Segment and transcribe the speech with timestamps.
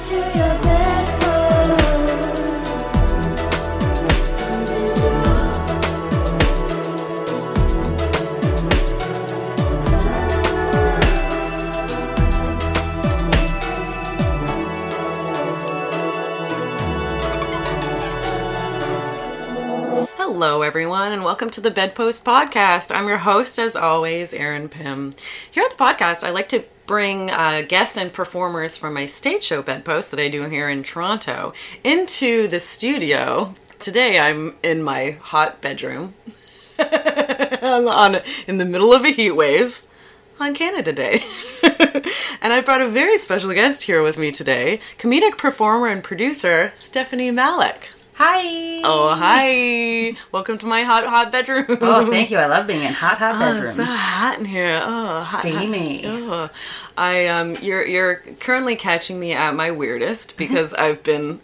[0.00, 0.87] to your bedpost.
[20.40, 22.94] Hello, everyone, and welcome to the Bedpost Podcast.
[22.94, 25.16] I'm your host, as always, Erin Pym.
[25.50, 29.42] Here at the podcast, I like to bring uh, guests and performers from my stage
[29.42, 33.56] show Bedpost that I do here in Toronto into the studio.
[33.80, 36.14] Today, I'm in my hot bedroom
[36.78, 39.82] I'm on, in the middle of a heat wave
[40.38, 41.18] on Canada Day.
[42.40, 46.72] and I brought a very special guest here with me today comedic performer and producer
[46.76, 47.90] Stephanie Malek.
[48.18, 48.80] Hi.
[48.82, 50.16] Oh, hi.
[50.32, 51.66] Welcome to my hot, hot bedroom.
[51.80, 52.38] Oh, thank you.
[52.38, 53.78] I love being in hot, hot Oh, bedrooms.
[53.78, 54.80] it's so hot in here.
[54.82, 56.02] Oh, hot, Steamy.
[56.02, 56.10] Hot.
[56.12, 56.50] Oh.
[56.96, 61.40] I um, you're you're currently catching me at my weirdest because I've been,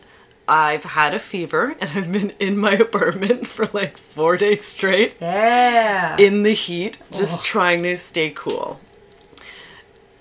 [0.49, 5.15] I've had a fever and I've been in my apartment for like four days straight
[5.21, 6.17] yeah.
[6.19, 8.81] in the heat, just trying to stay cool.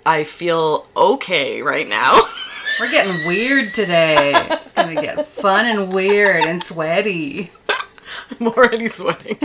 [0.05, 2.19] I feel okay right now.
[2.79, 4.33] We're getting weird today.
[4.35, 7.51] It's to get fun and weird and sweaty.
[8.39, 9.37] I'm already sweating.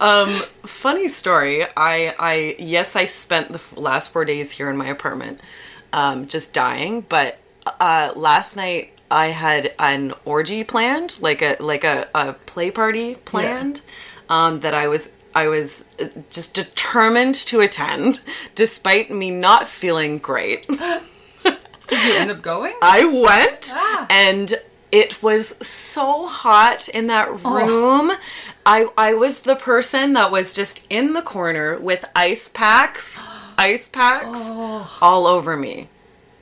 [0.00, 0.28] um,
[0.64, 1.64] funny story.
[1.76, 5.40] I, I, yes, I spent the last four days here in my apartment,
[5.92, 7.02] um, just dying.
[7.02, 7.38] But
[7.80, 13.14] uh, last night I had an orgy planned, like a like a, a play party
[13.14, 13.80] planned,
[14.28, 18.20] um, that I was I was uh, just determined to attend,
[18.54, 20.66] despite me not feeling great.
[21.88, 22.72] Did you end up going?
[22.82, 24.06] I went Ah.
[24.10, 24.54] and
[24.90, 28.12] it was so hot in that room.
[28.64, 33.22] I I was the person that was just in the corner with ice packs,
[33.58, 34.38] ice packs
[35.00, 35.90] all over me.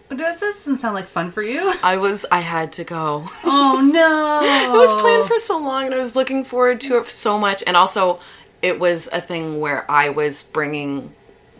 [0.09, 1.73] Does this doesn't sound like fun for you?
[1.83, 3.25] I was I had to go.
[3.45, 4.41] Oh, no.
[4.75, 7.65] It was planned for so long and I was looking forward to it so much
[7.67, 8.21] and also
[8.65, 11.13] it was a thing where I was bringing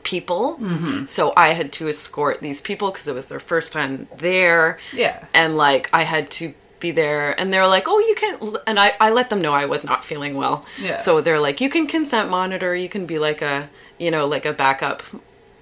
[0.03, 0.57] people.
[0.59, 1.07] Mm-hmm.
[1.07, 4.79] So I had to escort these people because it was their first time there.
[4.93, 5.25] Yeah.
[5.33, 8.93] And like I had to be there and they're like, "Oh, you can" and I
[9.01, 10.67] I let them know I was not feeling well.
[10.81, 10.97] Yeah.
[10.97, 14.45] So they're like, "You can consent monitor, you can be like a, you know, like
[14.45, 15.03] a backup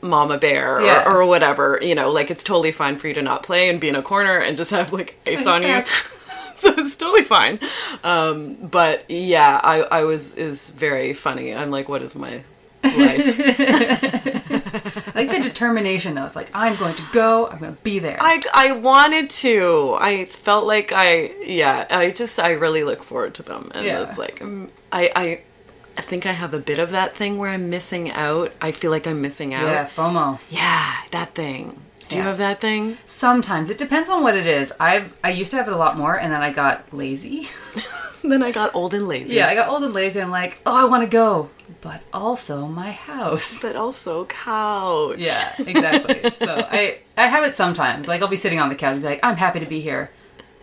[0.00, 1.04] mama bear or, Yeah.
[1.06, 3.88] or whatever, you know, like it's totally fine for you to not play and be
[3.88, 5.84] in a corner and just have like ice on you."
[6.68, 7.58] so it's totally fine.
[8.04, 11.54] Um, but yeah, I, I was is very funny.
[11.54, 12.42] I'm like, what is my
[12.84, 14.42] life?
[15.14, 16.24] Like the determination, though.
[16.24, 17.46] It's like, I'm going to go.
[17.46, 18.16] I'm going to be there.
[18.20, 19.96] I I wanted to.
[20.00, 21.86] I felt like I yeah.
[21.90, 24.02] I just I really look forward to them, and Yeah.
[24.02, 25.40] it's like um, I I.
[25.94, 28.52] I think I have a bit of that thing where I'm missing out.
[28.62, 29.66] I feel like I'm missing out.
[29.66, 30.38] yeah, FOMO.
[30.48, 31.78] Yeah, that thing.
[32.12, 32.98] Do you have that thing?
[33.06, 33.70] Sometimes.
[33.70, 34.72] It depends on what it is.
[34.78, 37.48] I've I used to have it a lot more, and then I got lazy.
[38.22, 39.34] Then I got old and lazy.
[39.34, 40.20] Yeah, I got old and lazy.
[40.20, 43.60] I'm like, oh, I want to go, but also my house.
[43.60, 45.18] But also couch.
[45.18, 46.30] Yeah, exactly.
[46.36, 48.06] so I I have it sometimes.
[48.06, 50.10] Like I'll be sitting on the couch and be like, I'm happy to be here.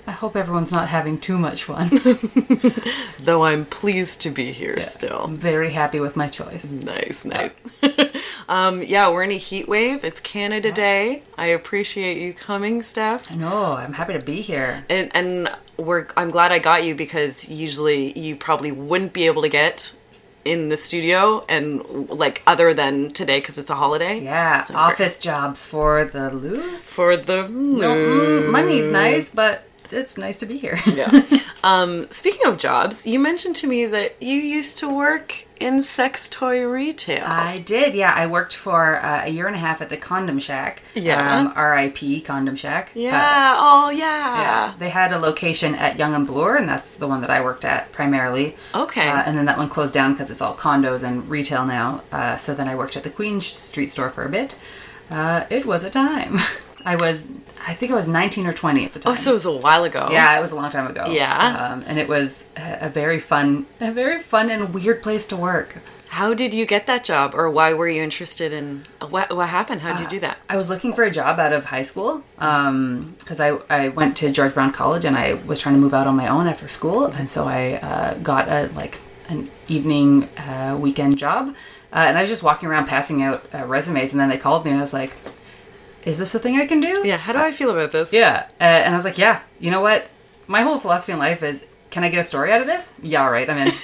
[0.10, 1.92] I hope everyone's not having too much fun.
[3.20, 5.26] Though I'm pleased to be here still.
[5.26, 6.66] I'm very happy with my choice.
[6.66, 7.52] Nice, nice.
[8.50, 10.04] um, yeah, we're in a heat wave.
[10.04, 11.22] It's Canada Day.
[11.38, 13.30] I appreciate you coming, Steph.
[13.36, 14.84] No, I'm happy to be here.
[14.90, 19.44] And and we're I'm glad I got you because usually you probably wouldn't be able
[19.44, 19.96] to get
[20.44, 24.22] in the studio and like other than today because it's a holiday.
[24.22, 24.82] Yeah, So great.
[24.82, 26.82] office jobs for the lose.
[26.90, 30.80] for the No, mm, money's nice, but it's nice to be here.
[30.86, 31.24] yeah.
[31.64, 36.30] um, speaking of jobs, you mentioned to me that you used to work in sex
[36.30, 37.26] toy retail.
[37.26, 38.14] I did, yeah.
[38.14, 40.82] I worked for uh, a year and a half at the Condom Shack.
[40.94, 41.40] Yeah.
[41.40, 42.22] Um, R.I.P.
[42.22, 42.92] Condom Shack.
[42.96, 43.56] Uh, yeah.
[43.60, 44.42] oh yeah.
[44.42, 47.42] Yeah, they had a location at Yonge and Bloor, and that's the one that I
[47.42, 48.56] worked at primarily.
[48.74, 49.10] Okay.
[49.10, 52.04] Uh, and then that one closed down because it's all condos and retail now.
[52.12, 54.58] Uh, so then I worked at the Queen Street store for a bit.
[55.10, 56.40] Uh, it was a time.
[56.86, 57.30] I was,
[57.66, 59.12] I think I was 19 or 20 at the time.
[59.12, 60.10] Oh, so it was a while ago.
[60.12, 61.08] yeah, it was a long time ago.
[61.10, 61.72] Yeah.
[61.72, 65.78] Um, and it was a, very fun, a very fun and weird place to work.
[66.10, 69.36] How did you get that job, or why were you interested in what?
[69.36, 69.82] What happened?
[69.82, 70.40] How did you do that?
[70.50, 74.32] I was looking for a job out of high school because I, I went to
[74.32, 77.06] George Brown College and I was trying to move out on my own after school,
[77.06, 81.50] and so I uh, got a like an evening uh, weekend job,
[81.94, 84.66] uh, and I was just walking around passing out uh, resumes, and then they called
[84.66, 85.16] me and I was like,
[86.06, 87.18] "Is this a thing I can do?" Yeah.
[87.18, 88.12] How do I feel about this?
[88.14, 90.08] Yeah, uh, and I was like, "Yeah, you know what?
[90.48, 92.92] My whole philosophy in life is can I get a story out of this?
[93.02, 93.72] Yeah, all right, I'm in.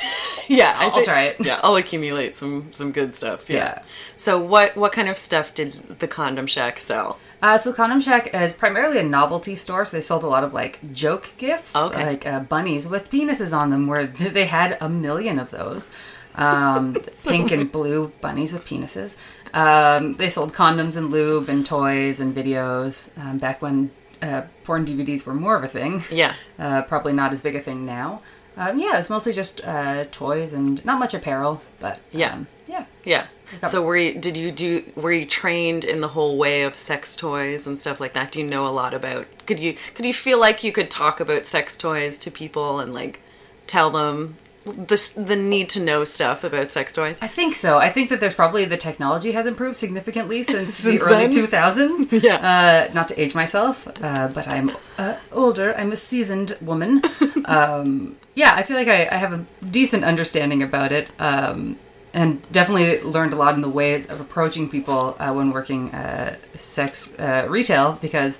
[0.47, 1.37] Yeah, I I'll try it.
[1.43, 3.49] Yeah, I'll accumulate some some good stuff.
[3.49, 3.55] Yeah.
[3.57, 3.81] Yeah.
[4.15, 7.17] So what what kind of stuff did the Condom Shack sell?
[7.41, 10.53] Uh, so Condom Shack is primarily a novelty store, so they sold a lot of
[10.53, 12.05] like joke gifts, Okay.
[12.05, 14.05] like uh, bunnies with penises on them, where
[14.37, 15.89] they had a million of those.
[16.35, 19.17] Um, pink and blue bunnies with penises.
[19.55, 23.89] Um, they sold condoms and lube and toys and videos um, back when
[24.21, 26.03] uh, porn DVDs were more of a thing.
[26.11, 26.33] Yeah.
[26.59, 28.21] Uh, probably not as big a thing now.
[28.55, 32.33] Um, yeah, it's mostly just uh, toys and not much apparel, but Yeah.
[32.33, 32.85] um, yeah.
[33.03, 33.27] Yeah.
[33.67, 37.15] So were you, did you do were you trained in the whole way of sex
[37.17, 38.31] toys and stuff like that?
[38.31, 39.27] Do you know a lot about?
[39.45, 42.93] Could you could you feel like you could talk about sex toys to people and
[42.93, 43.19] like
[43.67, 47.19] tell them the the need to know stuff about sex toys?
[47.21, 47.77] I think so.
[47.77, 52.11] I think that there's probably the technology has improved significantly since, Since the early 2000s.
[52.25, 52.87] Yeah.
[52.89, 55.77] Uh, not to age myself, uh, but I'm uh, older.
[55.77, 57.03] I'm a seasoned woman.
[57.45, 61.09] um, yeah, I feel like I, I have a decent understanding about it.
[61.19, 61.77] Um,
[62.13, 66.37] and definitely learned a lot in the ways of approaching people uh, when working uh,
[66.55, 68.39] sex uh, retail because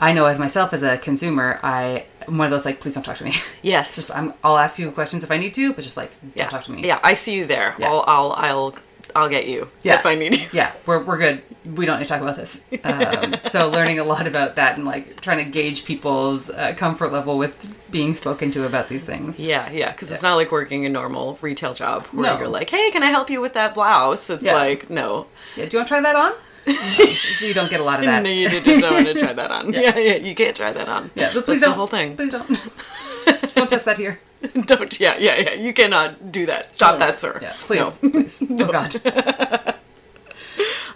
[0.00, 3.02] I know as myself as a consumer, I am one of those like, please don't
[3.04, 3.34] talk to me.
[3.62, 3.94] Yes.
[3.96, 6.48] just I'm, I'll ask you questions if I need to, but just like don't yeah.
[6.48, 6.82] talk to me.
[6.82, 7.74] Yeah, I see you there.
[7.78, 7.88] Yeah.
[7.90, 8.74] I'll I'll I'll
[9.14, 9.96] I'll get you Yeah.
[9.96, 10.46] if I need you.
[10.52, 11.42] yeah, we're, we're good.
[11.64, 12.62] We don't need to talk about this.
[12.84, 17.12] Um, so learning a lot about that and like trying to gauge people's uh, comfort
[17.12, 17.54] level with
[17.90, 19.38] being spoken to about these things.
[19.38, 22.38] Yeah, yeah, because it's not like working a normal retail job where No.
[22.38, 25.26] you're like, "Hey, can I help you with that blouse?" It's like, no,
[25.56, 26.32] Yeah, do you want to try that on?
[26.66, 28.22] No, so you don't get a lot of that.
[28.22, 29.72] no, you didn't want to try that on.
[29.72, 29.96] yeah.
[29.96, 31.10] yeah, you can't try that on.
[31.14, 31.70] Yeah, but please That's don't.
[31.70, 32.16] the whole thing.
[32.16, 32.48] Please don't.
[33.54, 34.20] don't test that here.
[34.66, 34.98] Don't.
[35.00, 35.52] Yeah, yeah, yeah.
[35.54, 36.74] You cannot do that.
[36.74, 37.38] Stop that, sir.
[37.42, 37.80] Yeah, please.
[37.80, 38.10] No.
[38.10, 38.42] please.
[38.62, 39.74] Oh God.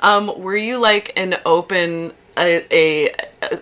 [0.00, 3.14] Um, were you like an open, a, a,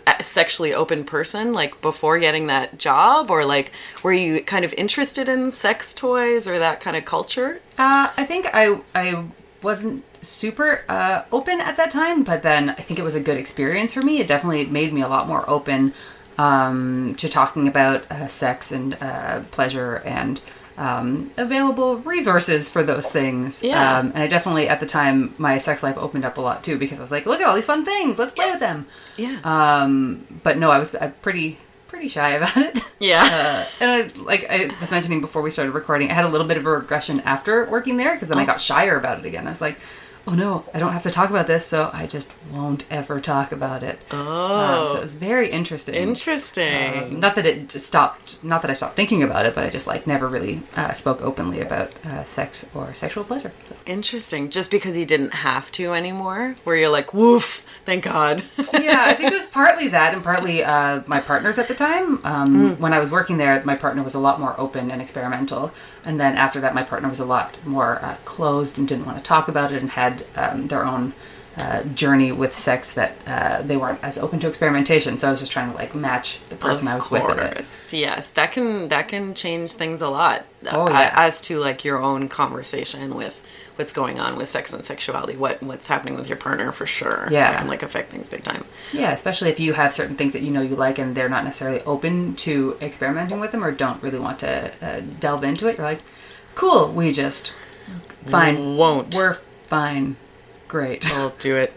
[0.08, 3.70] a sexually open person, like before getting that job, or like
[4.02, 7.60] were you kind of interested in sex toys or that kind of culture?
[7.78, 9.26] Uh, I think I I
[9.62, 13.36] wasn't super uh, open at that time, but then I think it was a good
[13.36, 14.18] experience for me.
[14.18, 15.92] It definitely made me a lot more open
[16.38, 20.40] um, to talking about uh, sex and uh, pleasure and
[20.78, 23.62] um, available resources for those things.
[23.62, 23.98] Yeah.
[23.98, 26.78] Um, and I definitely at the time my sex life opened up a lot too
[26.78, 28.86] because I was like, look at all these fun things, let's play with them.
[29.16, 29.40] Yeah.
[29.44, 31.58] Um, but no, I was uh, pretty
[31.88, 32.78] pretty shy about it.
[32.98, 33.22] yeah.
[33.42, 36.46] Uh, and I, like I was mentioning before we started recording, I had a little
[36.46, 39.46] bit of a regression after working there because then I got shyer about it again.
[39.46, 39.78] I was like,
[40.26, 43.52] oh no, I don't have to talk about this, so I just won't ever talk
[43.52, 43.98] about it.
[44.10, 44.90] Oh.
[44.92, 45.94] so it was very interesting.
[45.94, 47.14] Interesting.
[47.14, 49.86] Um, not that it stopped, not that I stopped thinking about it, but I just
[49.86, 53.52] like never really uh, spoke openly about uh, sex or sexual pleasure.
[53.66, 53.76] So.
[53.86, 54.50] Interesting.
[54.50, 58.42] Just because you didn't have to anymore, where you're like, woof, thank God.
[58.72, 62.20] yeah, I think it was partly that and partly uh, my partners at the time.
[62.24, 65.72] Um, When I was working there, my partner was a lot more open and experimental.
[66.04, 69.18] And then after that, my partner was a lot more uh, closed and didn't want
[69.18, 71.12] to talk about it and had um, their own
[71.56, 75.18] uh, journey with sex that uh, they weren't as open to experimentation.
[75.18, 77.22] So I was just trying to like match the person I was with.
[77.24, 77.54] in it.
[77.54, 77.92] course.
[77.92, 80.44] Yes, that can that can change things a lot.
[80.70, 81.12] Oh, uh, yeah.
[81.14, 83.38] as to like your own conversation with
[83.76, 87.28] what's going on with sex and sexuality, what what's happening with your partner for sure.
[87.30, 87.50] Yeah.
[87.50, 88.64] that can like affect things big time.
[88.92, 91.44] Yeah, especially if you have certain things that you know you like and they're not
[91.44, 95.76] necessarily open to experimenting with them or don't really want to uh, delve into it.
[95.76, 96.00] You're like,
[96.54, 97.54] cool, we just
[98.24, 99.14] fine, Won't.
[99.14, 99.38] we're
[99.72, 100.16] fine,
[100.68, 101.10] great.
[101.14, 101.74] I'll do it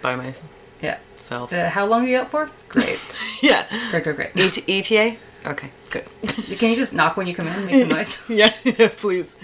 [0.00, 0.50] by myself.
[0.80, 0.98] Yeah.
[1.30, 2.50] Uh, how long are you out for?
[2.70, 2.98] Great.
[3.42, 3.66] yeah.
[3.90, 4.58] great, great, great.
[4.58, 5.16] ET- ETA.
[5.44, 6.04] Okay, good.
[6.58, 8.22] Can you just knock when you come in and make some noise?
[8.30, 9.36] yeah, yeah, please.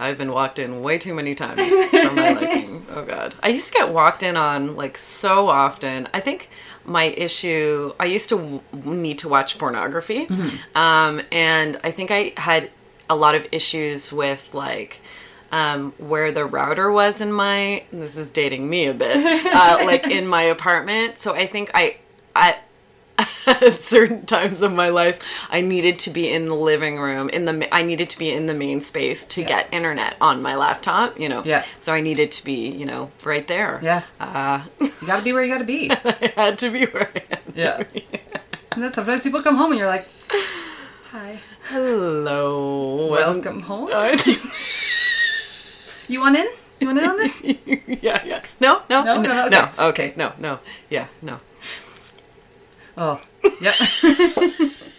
[0.00, 1.60] I've been walked in way too many times
[1.90, 2.86] for my liking.
[2.90, 3.34] Oh god.
[3.42, 6.08] I used to get walked in on like so often.
[6.14, 6.48] I think
[6.86, 8.60] my issue I used to w-
[9.02, 10.26] need to watch pornography.
[10.74, 12.70] Um and I think I had
[13.08, 15.00] a lot of issues with like
[15.54, 19.16] um, where the router was in my this is dating me a bit
[19.62, 21.96] uh, like in my apartment so i think i
[22.34, 22.56] i
[23.46, 27.44] at certain times of my life i needed to be in the living room in
[27.44, 31.16] the i needed to be in the main space to get internet on my laptop
[31.20, 31.62] you know Yeah.
[31.78, 34.02] so i needed to be you know right there Yeah.
[34.18, 35.90] uh You gotta be where you gotta be.
[35.92, 37.10] i had to be where
[37.54, 37.82] Yeah.
[38.72, 40.08] And then sometimes people come home and you're like,
[41.12, 41.38] hi,
[41.70, 43.90] hello welcome home.
[46.08, 46.46] You want in?
[46.80, 47.42] You want in on this?
[48.02, 49.22] yeah yeah no no No?
[49.22, 50.10] no No, no, okay.
[50.10, 50.58] okay no no
[50.90, 51.38] yeah no
[52.96, 53.20] Oh,
[53.60, 53.72] yeah.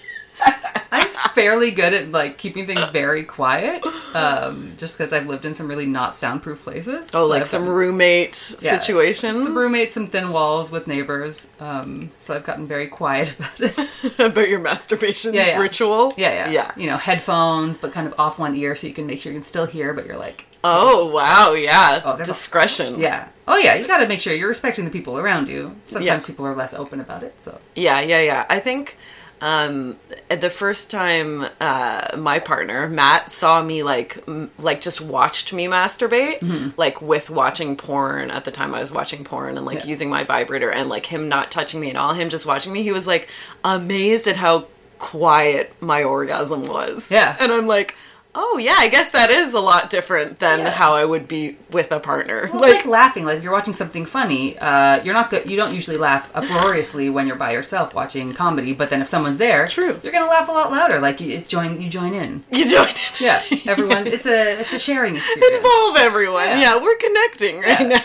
[1.35, 5.67] Fairly good at like keeping things very quiet, um, just because I've lived in some
[5.67, 7.09] really not soundproof places.
[7.13, 9.43] Oh, like some gotten- roommate yeah, situations.
[9.43, 11.47] some roommates, some thin walls with neighbors.
[11.59, 14.19] Um, so I've gotten very quiet about it.
[14.19, 15.59] about your masturbation Yeah, yeah.
[15.59, 16.13] ritual.
[16.17, 16.71] yeah, yeah, yeah.
[16.77, 19.37] You know, headphones, but kind of off one ear, so you can make sure you
[19.37, 22.01] can still hear, but you're like, Oh wow, yeah.
[22.05, 22.97] Oh, there's a- Discretion.
[22.99, 25.75] yeah, oh yeah, you got to make sure you're respecting the people around you.
[25.85, 27.35] Sometimes people are less open about it.
[27.43, 28.45] So Yeah, yeah, yeah.
[28.49, 28.97] I think
[29.41, 29.97] um
[30.29, 35.65] the first time uh my partner Matt saw me like m- like just watched me
[35.67, 36.69] masturbate Mm-hmm.
[36.77, 39.87] like with watching porn at the time I was watching porn and like Yeah.
[39.87, 42.81] using my vibrator and like him not touching me at all him just watching me
[42.83, 43.29] he was like
[43.63, 44.67] amazed at how
[44.99, 47.35] quiet my orgasm was Yeah.
[47.39, 47.95] and I'm like
[48.35, 50.69] oh yeah I guess that is a lot different than Yeah.
[50.71, 54.05] how I would be with a partner Well, like, laughing, like if you're watching something
[54.05, 55.49] funny, uh, you're not good.
[55.49, 58.73] You don't usually laugh uproariously when you're by yourself watching comedy.
[58.73, 59.99] But then if someone's there, True.
[60.03, 60.99] you're gonna laugh a lot louder.
[60.99, 62.43] Like you join, you join in.
[62.51, 62.95] you join In.
[63.19, 64.07] Yeah, everyone.
[64.07, 65.55] It's a it's a sharing experience.
[65.55, 66.59] involve everyone Yeah.
[66.59, 67.87] yeah, we're connecting right Yeah.
[67.87, 68.01] now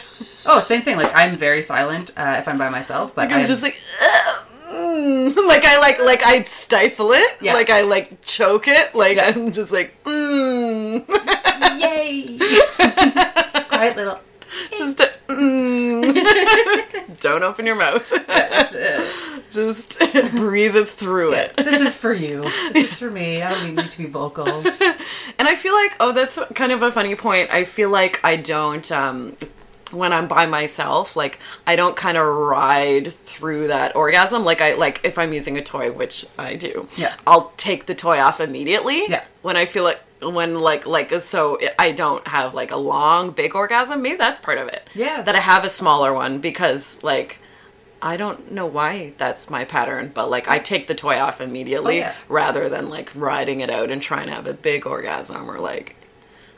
[0.46, 0.96] Oh, same thing.
[0.96, 3.76] Like I'm very silent uh, if I'm by myself, but Like I'm I'm just like,
[4.02, 7.54] "Ugh, mm." like I like like I stifle it, Yeah.
[7.54, 9.32] like I like choke it, like Yeah.
[9.34, 11.06] I'm just like, mm.
[11.80, 12.38] yay.
[12.38, 14.20] it's a quiet little.
[14.70, 17.20] just a, mm.
[17.20, 18.04] don't open your mouth,
[19.50, 20.00] just
[20.32, 21.56] breathe it through it.
[21.56, 22.42] this is for you.
[22.72, 23.40] This is for me.
[23.42, 24.46] I don't need to be vocal.
[24.48, 27.50] And I feel like, oh, that's kind of a funny point.
[27.50, 29.36] I feel like I don't, um,
[29.92, 34.44] when I'm by myself, like I don't kind of ride through that orgasm.
[34.44, 37.14] Like I, like if I'm using a toy, which I do, Yeah.
[37.26, 39.06] I'll take the toy off immediately.
[39.08, 39.24] Yeah.
[39.42, 43.54] When I feel like, when like, like, so I don't have like a long, big
[43.54, 44.02] orgasm.
[44.02, 44.88] Maybe that's part of it.
[44.94, 45.22] Yeah.
[45.22, 47.38] That I have a smaller one because like,
[48.02, 51.96] I don't know why that's my pattern, but like I take the toy off immediately
[51.98, 52.14] Oh, yeah.
[52.28, 55.96] rather than like riding it out and trying to have a big orgasm or like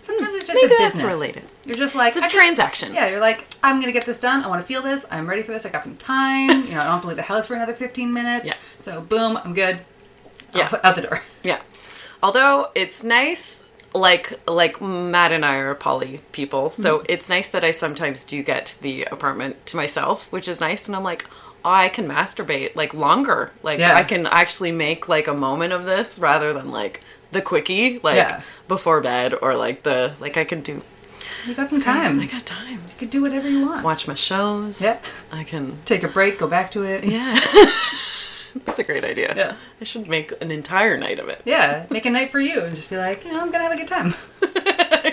[0.02, 1.14] Sometimes it's just Maybe a that's business.
[1.14, 1.42] related.
[1.64, 2.92] You're just like it's a I just- transaction.
[2.92, 4.42] Yeah, you're like, I'm gonna get this done.
[4.42, 5.06] I want to feel this.
[5.12, 5.64] I'm ready for this.
[5.64, 6.48] I got some time.
[6.50, 8.46] You know, I don't have to leave the house for another 15 minutes.
[8.46, 8.54] Yeah.
[8.80, 9.82] So boom, I'm good.
[10.54, 10.64] Yeah.
[10.64, 11.20] Off- out the door.
[11.44, 11.60] Yeah.
[12.22, 17.06] Although it's nice like like Matt and I are poly people, so Mm-hmm.
[17.08, 20.96] it's nice that I sometimes do get the apartment to myself, which is nice and
[20.96, 21.26] I'm like
[21.64, 23.52] oh, I can masturbate like longer.
[23.62, 23.94] Like Yeah.
[23.94, 27.02] I can actually make like a moment of this rather than like
[27.32, 28.42] the quickie like Yeah.
[28.68, 30.82] before bed or like the like I can do
[31.46, 32.20] You got some time.
[32.20, 32.80] I got time.
[32.88, 33.82] You can do whatever you want.
[33.84, 34.80] Watch my shows.
[34.80, 35.00] Yeah.
[35.32, 36.38] I can Take a break.
[36.38, 37.04] Go back to it.
[37.04, 37.34] Yeah.
[38.66, 39.32] That's a great idea.
[39.36, 39.54] Yeah.
[39.80, 41.40] I should make an entire night of it.
[41.46, 43.72] Yeah, make a night for you and just be like, you know, I'm gonna have
[43.72, 44.14] a good time.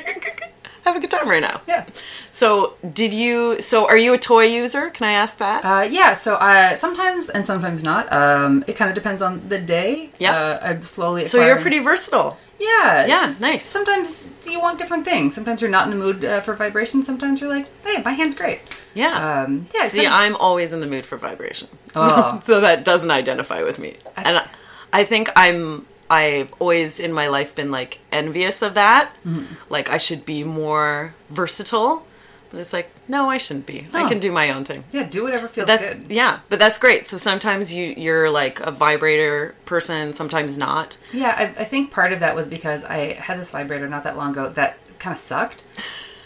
[0.85, 1.61] Have a good time right now.
[1.67, 1.85] Yeah.
[2.31, 3.61] So, did you?
[3.61, 4.89] So, are you a toy user?
[4.89, 5.63] Can I ask that?
[5.65, 8.11] Uh, yeah, so uh, sometimes and sometimes not.
[8.11, 10.09] Um, it kind of depends on the day.
[10.19, 10.31] Yeah.
[10.35, 11.25] Uh, I'm slowly.
[11.25, 12.37] so you're pretty versatile.
[12.59, 13.05] Yeah.
[13.05, 13.63] Yeah, just- nice.
[13.63, 15.33] Sometimes you want different things.
[15.33, 17.03] Sometimes you're not in the mood uh, for vibration.
[17.03, 18.59] Sometimes you're like, hey, my hand's great.
[18.93, 19.43] Yeah.
[19.43, 19.87] Um, yeah.
[19.87, 21.67] See, kind of- I'm always in the mood for vibration.
[21.95, 22.39] Oh.
[22.43, 23.95] so that doesn't identify with me.
[24.17, 24.47] and I,
[24.93, 29.13] I think I'm I've always in my life been like envious of that.
[29.25, 29.45] Mm-hmm.
[29.69, 32.05] Like I should be more versatile.
[32.51, 33.87] But it's like, no, I shouldn't be.
[33.93, 34.83] I can do my own thing.
[34.91, 36.07] yeah, do whatever feels good.
[36.09, 37.05] yeah, but that's great.
[37.05, 40.97] So sometimes you you're like a vibrator person, sometimes not.
[41.13, 44.17] Yeah, I, I think part of that was because I had this vibrator not that
[44.17, 45.63] long ago that kind of sucked,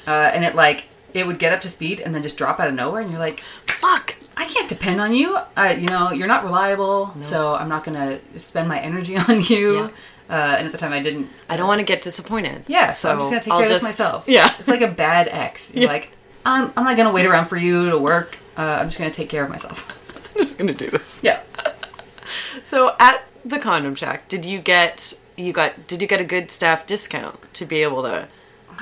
[0.07, 2.69] uh, and it like it would get up to speed and then just drop out
[2.69, 4.15] of nowhere, and you're like, Fuck.
[4.35, 5.37] I can't depend on you.
[5.55, 9.73] Uh, you know, you're not reliable, so I'm not gonna spend my energy on you.
[9.75, 9.89] Yeah.
[10.29, 11.29] Uh, and at the time, I didn't.
[11.49, 12.63] I don't want to get disappointed.
[12.67, 14.23] Yeah, so, I'm just gonna take I'll care just- of this myself.
[14.27, 14.49] Yeah.
[14.57, 15.71] it's like a bad ex.
[15.75, 15.89] You're Yeah.
[15.89, 16.11] like,
[16.45, 18.37] I'm, I'm not gonna wait around for you to work.
[18.57, 19.99] Uh, I'm just gonna take care of myself.
[20.35, 21.19] I'm just gonna do this.
[21.23, 21.41] yeah.
[22.61, 26.49] So at the condom shack, did you get you got did you get a good
[26.51, 28.27] staff discount to be able to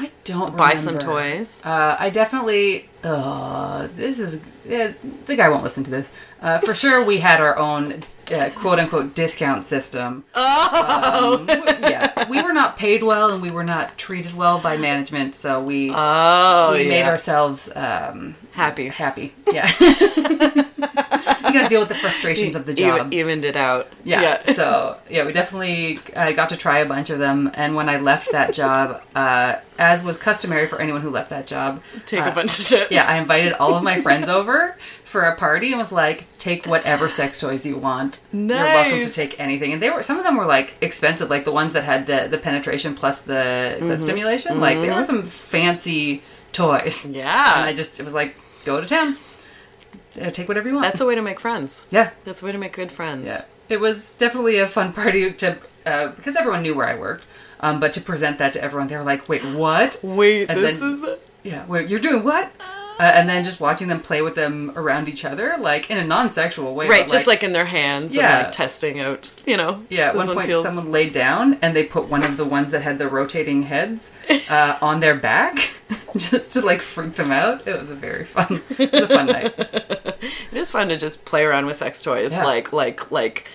[0.01, 1.61] I don't buy some toys?
[1.65, 2.89] Uh, I definitely.
[3.03, 4.41] Uh, this is.
[4.67, 4.93] Yeah,
[5.25, 6.11] the guy won't listen to this.
[6.41, 8.01] Uh, for sure, we had our own
[8.33, 10.23] uh, quote unquote discount system.
[10.35, 11.37] Oh.
[11.39, 11.47] Um,
[11.81, 15.61] yeah, we were not paid well and we were not treated well by management, so
[15.61, 16.89] we Oh we yeah.
[16.89, 18.87] made ourselves um, happy.
[18.87, 19.33] happy.
[19.51, 19.65] Yeah,
[21.53, 22.95] you got to deal with the frustrations of the job.
[22.95, 23.87] Even, evened it out.
[24.03, 24.21] Yeah.
[24.21, 24.51] yeah.
[24.53, 27.51] So yeah, we definitely uh, got to try a bunch of them.
[27.53, 31.47] And when I left that job, uh, as was customary for anyone who left that
[31.47, 32.91] job, Take uh, a bunch of shit.
[32.91, 36.65] Yeah, I invited all of my friends over for a party and was like, "Take
[36.65, 38.21] whatever sex toys you want.
[38.31, 41.43] You're welcome to take anything." And they were some of them were like expensive, like
[41.45, 43.89] the ones that had the the penetration plus the, Mm-hmm.
[43.89, 44.59] the stimulation.
[44.59, 47.05] Like there were some fancy toys.
[47.05, 47.59] Yeah.
[47.59, 49.15] And I just it was like, go to town.
[50.19, 50.85] Uh, Take whatever you want.
[50.87, 51.85] That's a way to make friends.
[51.89, 52.11] yeah.
[52.23, 53.25] That's a way to make good friends.
[53.27, 53.41] Yeah.
[53.69, 57.23] It was definitely a fun party to uh, because everyone knew where I worked.
[57.63, 59.99] Um, but to present that to everyone, they were like, "Wait, what?
[60.01, 61.31] Wait, And this then- is it.
[61.43, 62.51] Yeah, wait, you're doing what?"
[62.99, 66.03] Uh, and then just watching them play with them around each other, like in a
[66.03, 68.35] non-sexual way, Right, but, just like in their hands Yeah.
[68.35, 69.83] and like testing out, you know.
[69.89, 72.45] Yeah, at this one point feels- someone laid down and they put one of the
[72.45, 74.11] ones that had the rotating heads
[74.51, 75.71] uh, on their back
[76.17, 77.67] just to like freak them out.
[77.67, 79.53] It was a very fun, it was a fun night.
[80.51, 82.43] It is fun to just play around with sex toys, Yeah.
[82.45, 83.47] like like like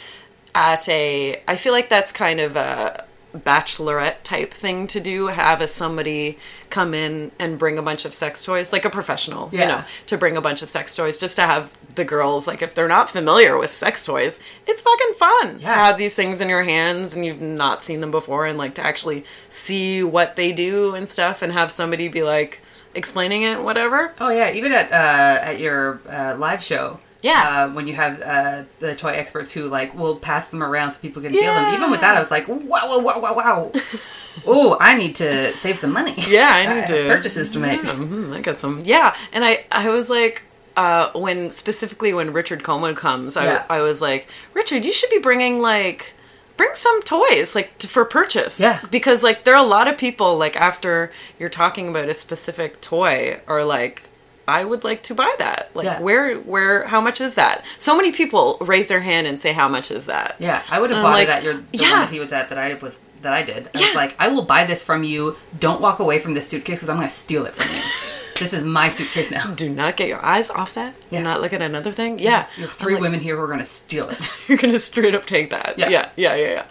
[0.54, 1.42] at a.
[1.46, 3.04] I feel like that's kind of a
[3.36, 5.26] bachelorette type thing to do.
[5.26, 6.38] Have a somebody
[6.70, 10.16] come in and bring a bunch of sex toys, like a professional, you know, to
[10.16, 13.08] bring a bunch of sex toys, just to have the girls like if they're not
[13.10, 17.24] familiar with sex toys, it's fucking fun to have these things in your hands and
[17.26, 21.42] you've not seen them before, and like to actually see what they do and stuff,
[21.42, 22.62] and have somebody be like
[22.96, 24.12] explaining it, whatever.
[24.20, 26.98] Oh yeah, even at uh, at your uh, live show.
[27.22, 27.42] Yeah.
[27.66, 31.00] Uh, when you have uh, the toy experts who like will pass them around so
[31.00, 31.74] people can feel them.
[31.74, 33.72] Even with that, I was like, wow, wow, wow, wow, wow.
[34.46, 36.14] oh, I need to save some money.
[36.28, 37.82] Yeah, I need to purchases to make.
[37.82, 38.82] Yeah, mhm, I got some.
[38.84, 40.42] Yeah, and I I was like.
[40.76, 43.64] Uh, when specifically when Richard Coleman comes, I, Yeah.
[43.70, 46.12] I was like, Richard, you should be bringing like,
[46.56, 48.60] bring some toys like to, for purchase.
[48.60, 48.80] Yeah.
[48.90, 52.80] because like there are a lot of people like after you're talking about a specific
[52.80, 54.05] toy or like,
[54.48, 55.70] I would like to buy that.
[55.74, 56.00] Like, Yeah.
[56.00, 57.64] where where how much is that?
[57.78, 60.36] So many people raise their hand and say, how much is that?
[60.38, 61.90] Yeah, I would have bought like, it at your the yeah.
[61.90, 63.68] one that he was at that I was that I did.
[63.74, 63.86] I Yeah.
[63.86, 65.36] was like, I will buy this from you.
[65.58, 67.82] Don't walk away from this suitcase because I'm going to steal it from you.
[68.38, 69.52] this is my suitcase now.
[69.54, 70.96] Do not get your eyes off that.
[71.10, 71.18] Yeah.
[71.20, 72.18] You're not looking at another thing.
[72.20, 74.20] Yeah, You have three like, women here who are going to steal it.
[74.48, 75.74] You're gonna straight up take that.
[75.78, 75.88] Yeah.
[75.88, 76.50] yeah, yeah, yeah.
[76.50, 76.66] yeah.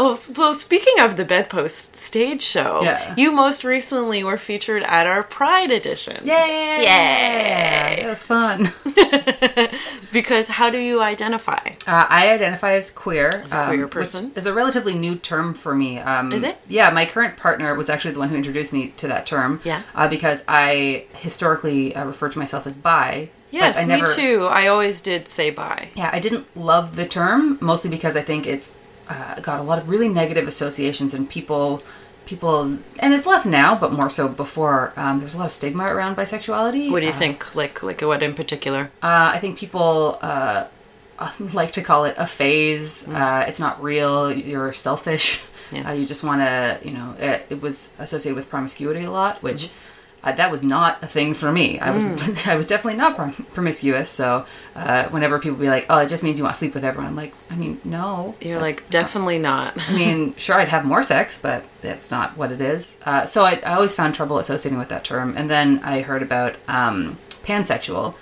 [0.00, 3.14] Oh, so speaking of the Bedpost stage show, Yeah.
[3.16, 6.24] you most recently were featured at our Pride edition.
[6.24, 6.84] Yay!
[6.84, 8.00] Yay!
[8.02, 8.72] It was fun.
[10.12, 11.72] Because how do you identify?
[11.86, 13.28] Uh, I identify as queer.
[13.44, 14.32] As a queer person?
[14.36, 15.98] is a relatively new term for me.
[15.98, 16.58] Um, Is it?
[16.66, 19.60] Yeah, my current partner was actually the one who introduced me to that term.
[19.64, 19.82] Yeah.
[19.94, 23.28] Uh, because I historically uh, refer to myself as bi.
[23.50, 24.46] Yes, I never, me too.
[24.50, 25.88] I always did say bye.
[25.94, 28.72] Yeah, I didn't love the term mostly because I think it's
[29.08, 31.82] uh, got a lot of really negative associations and people,
[32.26, 32.62] people,
[32.98, 34.92] and it's less now, but more so before.
[34.96, 36.90] Um, there's a lot of stigma around bisexuality.
[36.90, 37.54] What do you Uh, think?
[37.54, 38.90] Like, like what in particular?
[39.02, 40.66] Uh, I think people uh,
[41.52, 43.06] like to call it a phase.
[43.08, 44.32] Uh, it's not real.
[44.32, 45.44] You're selfish.
[45.72, 45.90] Yeah.
[45.90, 49.42] Uh, you just want to, you know, it, it was associated with promiscuity a lot,
[49.42, 49.70] which
[50.22, 51.78] uh, that was not a thing for me.
[51.78, 52.04] I was,
[52.46, 54.08] I was definitely not prom- promiscuous.
[54.08, 56.84] So uh, whenever people be like, "Oh, it just means you want to sleep with
[56.84, 58.34] everyone," I'm like, I mean, no.
[58.40, 59.78] You're like definitely not.
[59.88, 62.98] I mean, sure, I'd have more sex, but that's not what it is.
[63.04, 65.34] Uh, so I, I always found trouble associating with that term.
[65.36, 68.14] And then I heard about um, pansexual,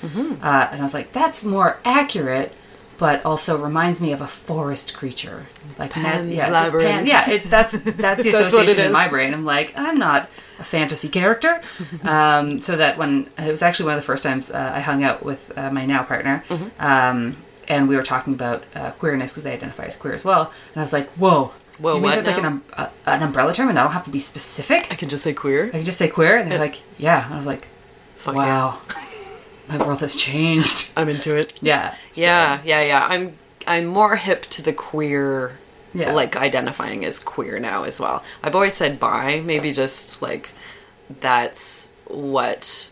[0.42, 2.52] uh, and I was like, that's more accurate,
[2.98, 5.46] but also reminds me of a forest creature,
[5.78, 7.28] like Pan's yeah, just pan, yeah.
[7.30, 9.34] It, that's that's the That's association in my brain.
[9.34, 11.60] I'm like, I'm not a fantasy character.
[12.04, 15.04] um, so that when it was actually one of the first times uh, I hung
[15.04, 16.44] out with uh, my now partner.
[16.78, 17.36] Um,
[17.68, 20.52] and we were talking about uh, queerness because they identify as queer as well.
[20.72, 23.52] And I was like, "Whoa, you mean what there's like an, um, uh, an umbrella
[23.52, 24.86] term, and I don't have to be specific.
[24.90, 25.66] I can just say queer.
[25.68, 27.66] I can just say queer." And they're like, "Yeah." And I was like,
[28.26, 28.76] Fuck yeah.
[29.68, 31.58] "Wow, my world has changed." I'm into it.
[31.62, 33.06] Yeah, so- Yeah, yeah, yeah.
[33.08, 35.58] I'm I'm more hip to the queer
[35.92, 36.12] Yeah.
[36.12, 38.22] like identifying as queer now as well.
[38.42, 40.50] I've always said bi, maybe just like
[41.20, 42.90] that's what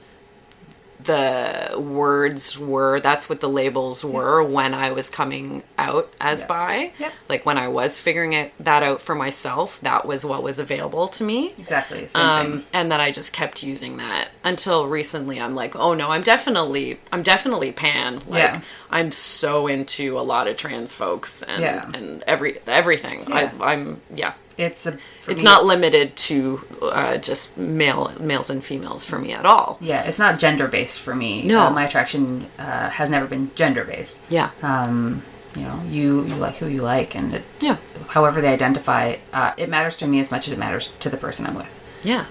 [1.05, 6.93] the words were that's what the labels were when I was coming out as bi.
[6.99, 7.13] Yep.
[7.29, 11.09] Like when I was figuring it that out for myself, that was what was available
[11.09, 11.53] to me.
[11.59, 12.09] exactly.
[12.15, 15.41] Um, and then I just kept using that until recently.
[15.41, 18.17] I'm like, oh no, I'm definitely, I'm definitely pan.
[18.27, 18.61] Like, Yeah.
[18.91, 21.91] I'm so into a lot of trans folks and Yeah.
[21.93, 23.25] and every everything.
[23.29, 23.51] Yeah.
[23.61, 24.35] I, I'm yeah.
[24.57, 24.97] It's a.
[25.29, 29.79] It's me- not limited to uh, just male males and females for me at all.
[29.81, 31.43] Yeah, it's not gender based for me.
[31.43, 31.63] No.
[31.67, 34.21] Uh, my attraction uh, has never been gender based.
[34.29, 35.23] Yeah, Um,
[35.57, 37.77] you know, you you like who you like, and it, yeah,
[38.09, 41.17] however they identify, uh, it matters to me as much as it matters to the
[41.17, 41.81] person I'm with.
[42.05, 42.27] yeah,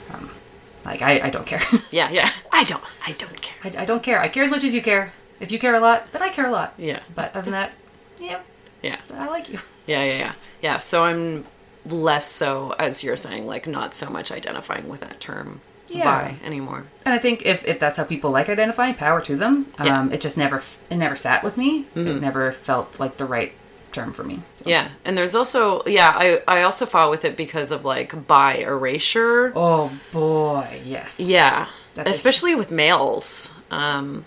[0.85, 1.61] Like I, I don't care.
[1.91, 2.29] yeah, yeah.
[2.51, 3.55] I don't, I don't care.
[3.63, 4.19] I, I don't care.
[4.19, 5.13] I care as much as you care.
[5.39, 6.73] If you care a lot, then I care a lot.
[6.77, 7.71] Yeah, But other than that,
[8.19, 8.39] yeah,
[8.81, 8.99] yeah.
[9.13, 9.59] I like you.
[9.87, 10.33] Yeah, yeah, yeah.
[10.61, 11.45] Yeah, so I'm
[11.85, 16.05] less so, as you're saying, like not so much identifying with that term Yeah.
[16.05, 16.85] bi anymore.
[17.05, 19.67] And I think if, if that's how people like identifying, power to them.
[19.77, 20.07] Um, Yeah.
[20.11, 21.83] It just never it never sat with me.
[21.95, 22.07] Mm-hmm.
[22.07, 23.51] It never felt like the right
[23.91, 24.41] term for me.
[24.65, 28.55] Yeah, and there's also yeah, I I also fought with it because of like bi
[28.55, 29.51] erasure.
[29.55, 31.19] Oh boy, yes.
[31.19, 33.53] Yeah, That's a- especially with males.
[33.69, 34.25] Um,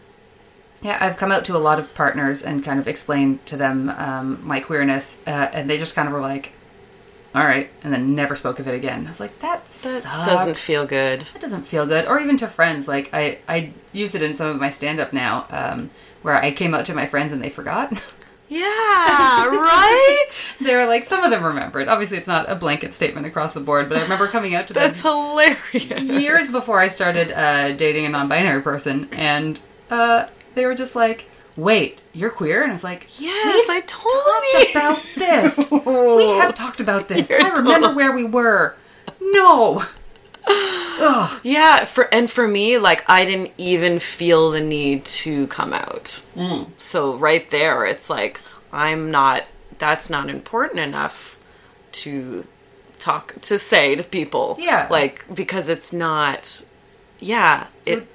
[0.83, 3.89] Yeah, I've come out to a lot of partners and kind of explained to them
[3.97, 6.53] um, my queerness, uh, and they just kind of were like,
[7.37, 9.05] all right, and then never spoke of it again.
[9.07, 10.27] I was like, that, That sucks.
[10.27, 11.21] doesn't feel good.
[11.21, 12.07] That doesn't feel good.
[12.07, 12.89] Or even to friends.
[12.89, 15.91] Like I, I use it in some of my stand up now, um,
[16.23, 18.03] where I came out to my friends and they forgot.
[18.49, 18.65] Yeah,
[19.49, 20.55] right?
[20.61, 21.89] they were like, some of them remembered.
[21.89, 24.73] Obviously, it's not a blanket statement across the board, but I remember coming out to
[24.73, 25.75] them That's hilarious.
[26.01, 31.29] years before I started uh, dating a non-binary person, and uh, they were just like,
[31.57, 34.15] "Wait, you're queer?" And I was like, Yes, I told
[34.53, 34.71] you.
[34.73, 35.71] about this.
[35.71, 37.29] we have talked about this.
[37.29, 38.77] You're I remember where we were.
[39.21, 39.85] No,
[41.43, 46.21] Yeah, for and for me, like I didn't even feel the need to come out.
[46.37, 46.69] Mm.
[46.77, 48.41] So right there, it's like
[48.73, 49.45] I'm not.
[49.79, 51.39] That's not important enough
[51.93, 52.47] to
[52.99, 54.57] talk to say to people.
[54.59, 54.87] Yeah.
[54.91, 56.65] like because it's not.
[57.19, 58.07] Yeah, it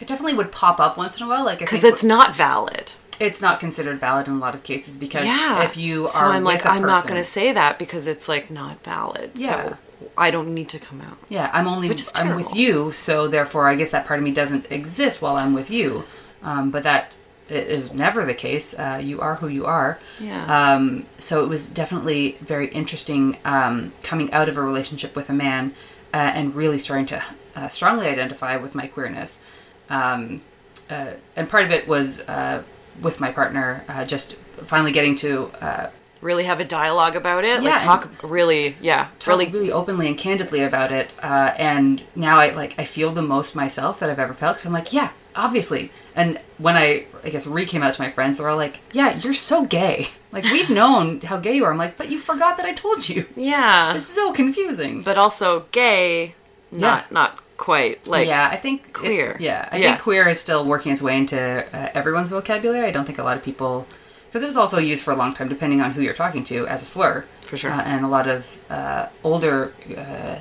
[0.00, 1.44] it definitely would pop up once in a while.
[1.44, 2.92] Like because it's not valid.
[3.20, 5.64] it's not considered valid in a lot of cases because Yeah.
[5.64, 8.50] if you are so I'm like I'm not going to say that because it's like
[8.50, 9.32] not valid.
[9.34, 9.70] Yeah.
[9.70, 9.76] So
[10.16, 11.18] I don't need to come out.
[11.28, 14.24] Yeah, I'm only Which is I'm with you, so therefore I guess that part of
[14.24, 16.04] me doesn't exist while I'm with you.
[16.42, 17.14] Um, but that
[17.48, 18.74] is never the case.
[18.78, 19.98] Uh, you are who you are.
[20.20, 20.44] Yeah.
[20.74, 25.32] Um, so it was definitely very interesting um, coming out of a relationship with a
[25.32, 25.74] man
[26.14, 27.22] uh, and really starting to
[27.56, 29.40] uh, strongly identify with my queerness.
[29.90, 30.42] Um,
[30.90, 32.62] uh, and part of it was uh,
[33.00, 37.62] with my partner, uh, just finally getting to uh, Really have a dialogue about it.
[37.62, 38.76] Yeah, like talk really.
[38.80, 39.06] Yeah.
[39.20, 39.46] talk really.
[39.50, 41.08] really, openly and candidly about it.
[41.22, 44.66] Uh, and now I like I feel the most myself that I've ever felt because
[44.66, 45.92] I'm like, yeah, obviously.
[46.16, 49.16] And when I I guess re came out to my friends, they're all like, yeah,
[49.18, 50.08] you're so gay.
[50.30, 51.70] Like we've known how gay you are.
[51.72, 53.24] I'm like, but you forgot that I told you.
[53.34, 53.94] Yeah.
[53.94, 55.00] It's so confusing.
[55.02, 56.34] but also gay,
[56.70, 57.04] not Yeah.
[57.10, 59.36] not quite like yeah, I think it- queer.
[59.38, 59.88] yeah, I Yeah.
[59.90, 62.86] think queer is still working its way into uh, everyone's vocabulary.
[62.86, 63.86] I don't think a lot of people,
[64.26, 66.66] because it was also used for a long time, depending on who you're talking to,
[66.66, 67.24] as a slur.
[67.42, 67.70] For sure.
[67.72, 70.38] Uh, and a lot of uh, older uh,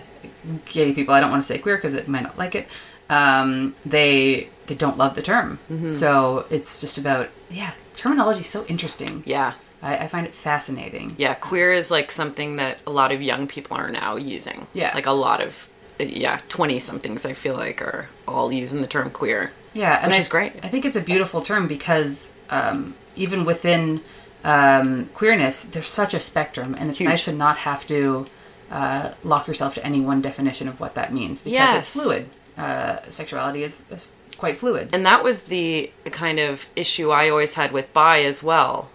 [0.71, 2.67] gay people, I don't want to say queer because it might not like it.
[3.09, 5.89] Um, they they don't love the term, Mm-hmm.
[5.89, 7.71] so it's just about yeah.
[7.95, 9.23] Terminology is so interesting.
[9.25, 9.53] yeah.
[9.81, 11.15] I, I find it fascinating.
[11.17, 14.67] Yeah, queer is like something that a lot of young people are now using.
[14.73, 14.91] Yeah.
[14.93, 19.09] Like a lot of yeah, 20 somethings I feel like are all using the term
[19.09, 19.51] queer.
[19.73, 20.53] Yeah, and Which I, is great.
[20.63, 24.01] I think it's a beautiful term because um, even within
[24.43, 27.09] um, queerness, there's such a spectrum, and it's Huge.
[27.09, 28.25] nice to not have to
[28.71, 31.77] uh, lock yourself to any one definition of what that means because Yes.
[31.77, 32.29] it's fluid.
[32.57, 34.89] Uh, sexuality is, is quite fluid.
[34.93, 38.89] And that was the kind of issue I always had with bi as well,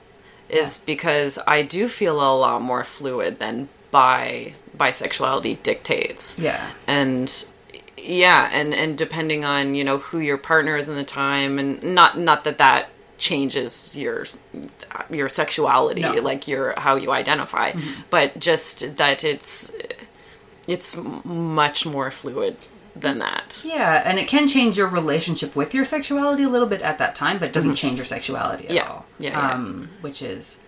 [0.49, 6.39] is because I do feel a lot more fluid than bi bisexuality dictates.
[6.39, 6.71] Yeah.
[6.87, 7.45] And
[7.97, 11.83] yeah, and and depending on you know who your partner is in the time, and
[11.83, 14.27] not not that that changes your
[15.11, 16.15] your sexuality, No.
[16.15, 16.25] Mm-hmm.
[16.25, 17.73] like your how you identify,
[18.11, 19.73] but just that it's
[20.67, 22.57] it's much more fluid
[22.95, 23.63] than that.
[23.65, 27.15] Yeah, and it can change your relationship with your sexuality a little bit at that
[27.15, 28.77] time, but it doesn't change your sexuality at Mm-hmm.
[28.77, 28.89] Yeah.
[28.89, 29.07] all.
[29.19, 29.53] Yeah, yeah.
[29.53, 30.59] Um, which is,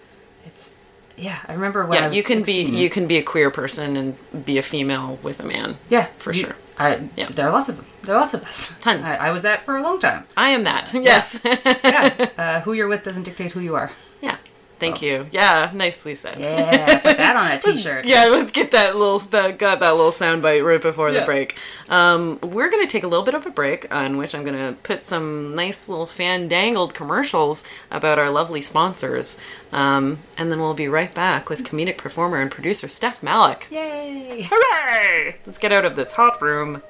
[0.47, 0.77] it's,
[1.17, 1.39] yeah.
[1.49, 3.51] I remember when I yeah, was you can 16, be you can be a queer
[3.51, 5.77] person and be a female with a man.
[5.89, 6.57] yeah, for you- sure.
[6.77, 7.29] I, Yeah.
[7.31, 7.87] there are lots of them.
[8.03, 8.75] There are lots of us.
[8.81, 9.05] Tons.
[9.07, 10.25] I, I was that for a long time.
[10.37, 10.93] I am that.
[11.11, 11.39] Yes.
[11.45, 12.31] yeah.
[12.39, 13.93] Uh, who you're with doesn't dictate who you are.
[14.21, 14.39] yeah.
[14.79, 15.27] Thank you.
[15.33, 16.37] Yeah, nicely said.
[16.37, 16.41] Oh.
[16.41, 18.05] Yeah, put that on a t-shirt.
[18.05, 21.57] Yeah, let's get that little that got that little soundbite right before the break.
[21.89, 25.05] Um, we're gonna take a little bit of a break, on which I'm gonna put
[25.05, 29.41] some nice little fandangled commercials about our lovely sponsors,
[29.73, 33.67] um, and then we'll be right back with comedic performer and producer Steph Malek.
[33.71, 34.49] Yay!
[34.51, 35.37] Hooray!
[35.47, 36.83] Let's get out of this hot room.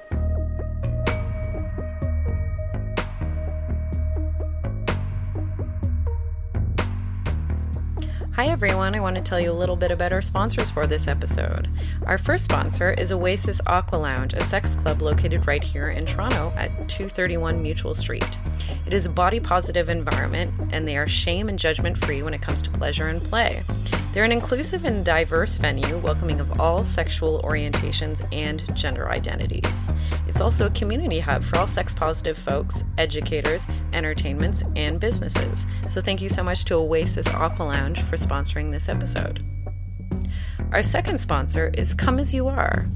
[8.35, 11.07] Hi everyone, I want to tell you a little bit about our sponsors for this
[11.07, 11.69] episode.
[12.05, 16.51] Our first sponsor is Oasis Aqua Lounge, a sex club located right here in Toronto
[16.57, 18.37] at 231 Mutual Street.
[18.85, 22.41] It is a body positive environment and they are shame and judgment free when it
[22.41, 23.63] comes to pleasure and play.
[24.15, 29.89] They're an inclusive and diverse venue welcoming of all sexual orientations and gender identities.
[30.25, 35.67] It's also a community hub for all sex positive folks, educators, entertainments, and businesses.
[35.87, 39.45] So thank you so much to Oasis Aqua Lounge for sponsoring this episode.
[40.71, 42.87] Our second sponsor is Come As You Are.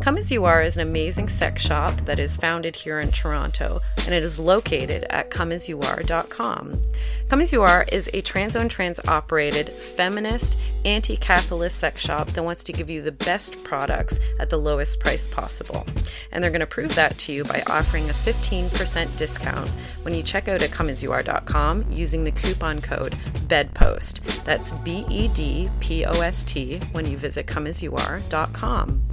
[0.00, 3.80] Come As You Are is an amazing sex shop that is founded here in Toronto
[4.06, 6.80] and it is located at comeasyouare.com.
[7.28, 12.28] Come As You Are is a trans owned, trans operated, feminist, anti capitalist sex shop
[12.28, 15.84] that wants to give you the best products at the lowest price possible.
[16.30, 19.68] And they're going to prove that to you by offering a 15% discount
[20.02, 23.16] when you check out at comeasyouare.com using the coupon code
[23.48, 24.44] BEDPOST.
[24.44, 29.07] That's B E D P O S T when you visit comeasyouare.com.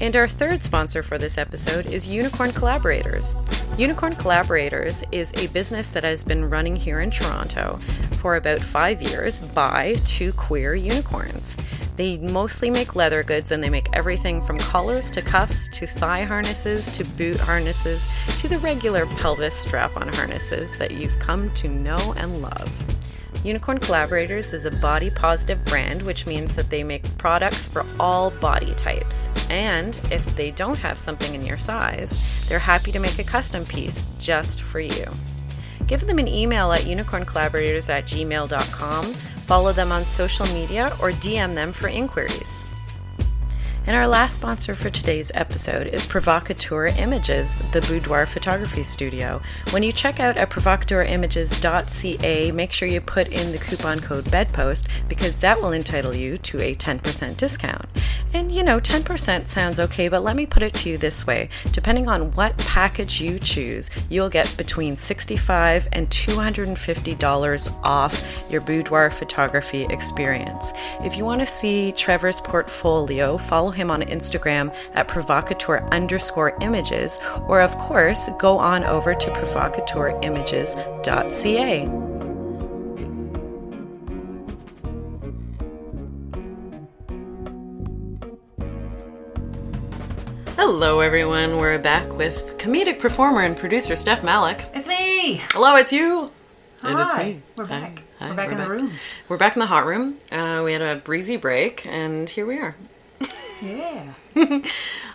[0.00, 3.34] And our third sponsor for this episode is Unicorn Collaborators.
[3.76, 7.80] Unicorn Collaborators is a business that has been running here in Toronto
[8.12, 11.56] for about five years by two queer unicorns.
[11.96, 16.22] They mostly make leather goods and they make everything from collars to cuffs to thigh
[16.22, 18.06] harnesses to boot harnesses
[18.36, 22.97] to the regular pelvis strap on harnesses that you've come to know and love.
[23.44, 28.30] Unicorn Collaborators is a body positive brand, which means that they make products for all
[28.30, 29.30] body types.
[29.48, 33.64] And if they don't have something in your size, they're happy to make a custom
[33.64, 35.06] piece just for you.
[35.86, 41.54] Give them an email at unicorncollaborators at gmail.com, follow them on social media, or DM
[41.54, 42.64] them for inquiries.
[43.88, 49.40] And our last sponsor for today's episode is Provocateur Images, the boudoir photography studio.
[49.70, 54.88] When you check out at provocateurs.images.ca, make sure you put in the coupon code BEDPOST
[55.08, 57.86] because that will entitle you to a 10% discount.
[58.34, 61.48] And you know, 10% sounds okay, but let me put it to you this way
[61.72, 69.10] depending on what package you choose, you'll get between 65 and $250 off your boudoir
[69.10, 70.74] photography experience.
[71.00, 77.18] If you want to see Trevor's portfolio, follow him on Instagram at provocateur underscore images,
[77.46, 81.88] or of course, go on over to provocateurimages.ca.
[90.56, 91.56] Hello, everyone.
[91.56, 94.68] We're back with comedic performer and producer Steph Malek.
[94.74, 95.36] It's me.
[95.52, 96.30] Hello, it's you.
[96.82, 97.40] And it's me.
[97.56, 97.80] We're Hi.
[97.80, 98.02] back.
[98.18, 98.92] Hi, We're back in the room.
[99.28, 100.18] We're back in the hot room.
[100.32, 102.74] Uh, we had a breezy break, and here we are.
[103.62, 104.12] Yeah.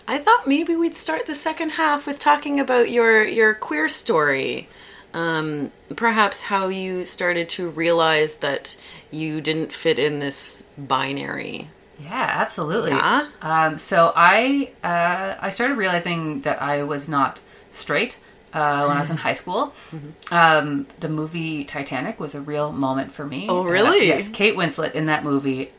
[0.07, 4.67] I thought maybe we'd start the second half with talking about your your queer story.
[5.13, 8.75] Um, perhaps how you started to realize that
[9.11, 11.69] you didn't fit in this binary.
[11.99, 12.91] Yeah, absolutely.
[12.91, 13.29] Yeah?
[13.41, 17.39] Um, so I uh, I started realizing that I was not
[17.71, 18.17] straight
[18.53, 19.73] uh, when I was in high school.
[19.91, 20.09] Mm-hmm.
[20.33, 23.45] Um, the movie Titanic was a real moment for me.
[23.47, 24.07] Oh, Uh, really?
[24.07, 25.69] yes, Kate Winslet in that movie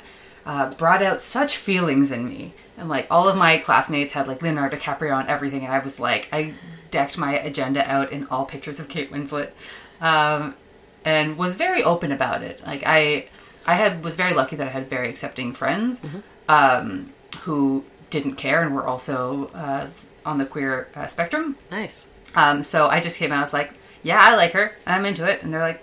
[0.46, 4.42] uh, brought out such feelings in me, and like all of my classmates had like
[4.42, 6.54] Leonardo DiCaprio on everything, and I was like I
[6.90, 9.50] decked my agenda out in all pictures of Kate Winslet.
[10.00, 10.54] Um,
[11.04, 12.64] and was very open about it.
[12.66, 13.28] Like I,
[13.66, 16.00] I had was very lucky that I had very accepting friends
[16.48, 19.88] um, who didn't care and were also uh,
[20.24, 21.56] on the queer uh, spectrum.
[21.70, 22.06] Nice.
[22.34, 23.38] Um, so I just came out.
[23.38, 24.72] I was like, "Yeah, I like her.
[24.86, 25.82] I'm into it." And they're like,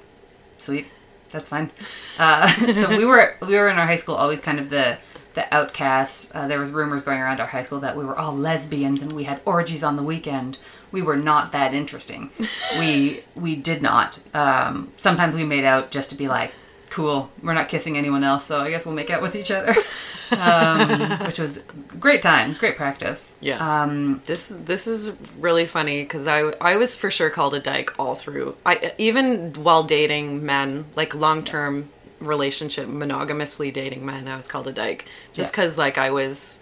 [0.58, 0.88] "Sweet,
[1.32, 1.72] that's fine."
[2.20, 4.98] Uh, so we were we were in our high school always kind of the
[5.34, 6.32] the outcasts.
[6.34, 9.14] Uh, there was rumors going around our high school that we were all lesbians and
[9.14, 10.58] we had orgies on the weekend.
[10.92, 12.32] We were not that interesting.
[12.80, 14.20] we we did not.
[14.34, 16.52] Um, sometimes we made out just to be like,
[16.92, 19.74] "Cool, we're not kissing anyone else, so I guess we'll make out with each other,"
[20.38, 20.90] um,
[21.26, 21.64] which was
[22.00, 23.32] great times, great practice.
[23.40, 23.58] Yeah.
[23.84, 27.98] Um, This this is really funny because I I was for sure called a dyke
[27.98, 28.56] all through.
[28.66, 34.68] I even while dating men, like long term relationship, monogamously dating men, I was called
[34.68, 35.64] a dyke just Yeah.
[35.64, 36.60] because like I was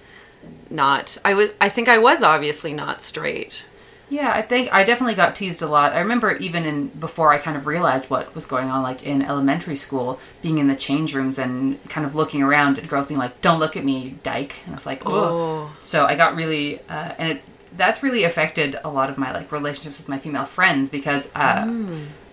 [0.70, 1.18] not.
[1.26, 1.50] I was.
[1.60, 3.66] I think I was obviously not straight.
[4.10, 5.94] Yeah, I think I definitely got teased a lot.
[5.94, 9.22] I remember even in before I kind of realized what was going on, like in
[9.22, 13.20] elementary school, being in the change rooms and kind of looking around and girls being
[13.20, 16.80] like, "Don't look at me, dyke," and I was like, "Oh." So I got really,
[16.90, 20.46] uh, and it's that's really affected a lot of my like relationships with my female
[20.46, 21.66] friends because uh,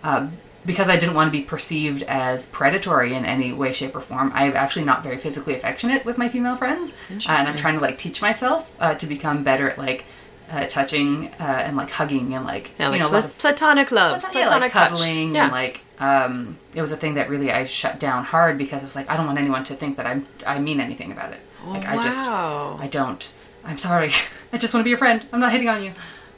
[0.02, 0.28] uh,
[0.64, 4.32] because I didn't want to be perceived as predatory in any way, shape, or form.
[4.34, 7.80] I'm actually not very physically affectionate with my female friends, uh, and I'm trying to
[7.80, 10.06] like teach myself uh, to become better at like
[10.50, 13.38] uh, touching uh, and like hugging and like Yeah, like you know pla- lots of
[13.38, 14.88] platonic love, yeah, platonic like touch.
[14.90, 15.44] cuddling Yeah.
[15.44, 18.84] and like um, it was a thing that really I shut down hard because I
[18.84, 21.40] was like I don't want anyone to think that I'm I mean anything about it.
[21.66, 22.18] like I just.
[22.28, 23.32] I don't.
[23.64, 24.10] I'm sorry.
[24.52, 25.26] I just want to be your friend.
[25.32, 25.92] I'm not hitting on you.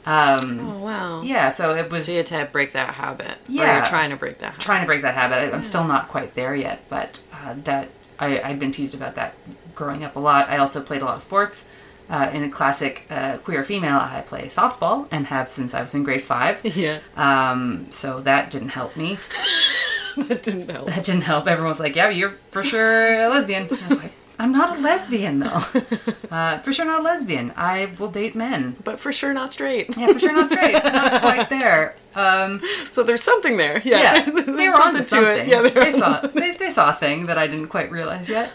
[0.05, 1.21] Um, oh wow.
[1.21, 3.27] yeah, so it was So you had to break that habit.
[3.31, 3.75] Or Yeah.
[3.77, 4.61] you're trying to break that habit.
[4.61, 5.35] trying to break that habit.
[5.35, 9.15] I, I'm still not quite there yet, but uh, that I, I'd been teased about
[9.15, 9.35] that
[9.75, 10.49] growing up a lot.
[10.49, 11.65] I also played a lot of sports.
[12.09, 15.93] Uh, in a classic uh, queer female, I play softball and have since I was
[15.93, 16.59] in grade five.
[16.75, 16.99] Yeah.
[17.15, 19.19] Um, so that didn't help me.
[20.17, 20.87] that didn't help.
[20.87, 21.47] That didn't help.
[21.47, 24.81] Everyone was like, "Yeah, you're for sure a lesbian." I was like, I'm not a
[24.81, 25.63] lesbian though.
[26.31, 27.51] uh, for sure not a lesbian.
[27.57, 28.77] I will date men.
[28.85, 29.95] But for sure not straight.
[29.97, 30.73] Yeah, for sure not straight.
[30.83, 31.95] not quite there.
[32.15, 33.81] Um, So there's something there.
[33.83, 34.01] Yeah.
[34.01, 35.49] yeah, they were onto something.
[35.49, 38.53] Yeah, they, there saw they, they saw a thing that I didn't quite realize yet.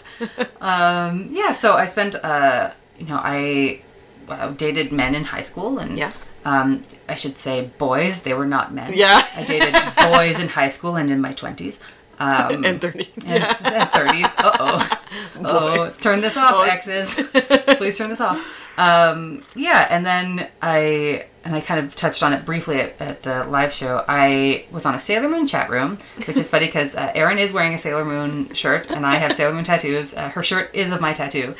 [0.60, 3.80] Um, yeah, so I spent, uh, you know, I
[4.28, 6.12] uh, dated men in high school, and Yeah.
[6.44, 8.22] um, I should say boys.
[8.22, 8.92] They were not men.
[8.94, 9.22] Yeah.
[9.36, 9.74] I dated
[10.12, 11.80] boys in high school and in my twenties.
[12.18, 13.10] Um, And 30s.
[13.16, 13.84] and Yeah.
[13.86, 14.26] thirties.
[14.38, 14.88] Uh oh.
[15.44, 16.70] Oh, turn this off, Boys.
[16.70, 17.14] exes.
[17.78, 18.38] Please turn this off.
[18.78, 23.22] Um, yeah, and then I and I kind of touched on it briefly at, at
[23.22, 24.04] the live show.
[24.08, 27.52] I was on a Sailor Moon chat room, which is funny because uh, Erin is
[27.52, 30.14] wearing a Sailor Moon shirt, and I have Sailor Moon tattoos.
[30.14, 31.54] Uh, her shirt is of my tattoo,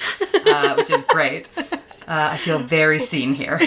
[0.46, 1.48] uh, which is great.
[2.06, 3.58] Uh, I feel very seen here.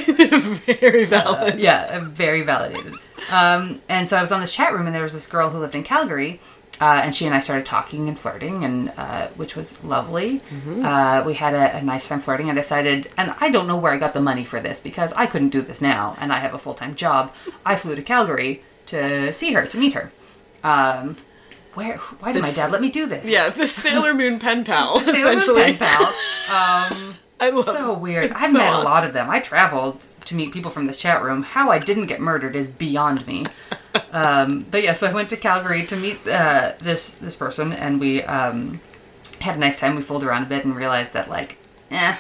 [0.68, 1.60] Very valid.
[1.60, 2.94] yeah, uh, very validated.
[3.32, 5.58] Um, and so I was on this chat room, and there was this girl who
[5.58, 6.40] lived in Calgary,
[6.82, 10.42] uh, and she and I started talking and flirting, and uh, which was lovely.
[10.84, 12.50] Uh, we had a, a nice time flirting.
[12.50, 15.26] I decided, and I don't know where I got the money for this because I
[15.28, 17.34] couldn't do this now, and I have a full time job.
[17.66, 20.12] I flew to Calgary to see her, to meet her.
[20.64, 21.18] Um,
[21.74, 21.98] where?
[21.98, 23.30] Why did my dad let me do this?
[23.32, 25.64] Yeah, the Sailor Moon pen pal, Sailor Moon essentially.
[25.64, 26.14] pen pal.
[26.48, 28.00] Um, I love so it.
[28.00, 28.26] weird.
[28.26, 28.82] It's I've so met awesome.
[28.82, 29.30] a lot of them.
[29.30, 31.44] I traveled to meet people from this chat room.
[31.44, 33.46] How I didn't get murdered is beyond me.
[34.12, 38.00] um, but yeah, so I went to Calgary to meet uh, this this person, and
[38.00, 38.82] we um,
[39.42, 39.96] had a nice time.
[39.96, 41.58] We fooled around a bit and realized that like,
[41.92, 42.18] eh,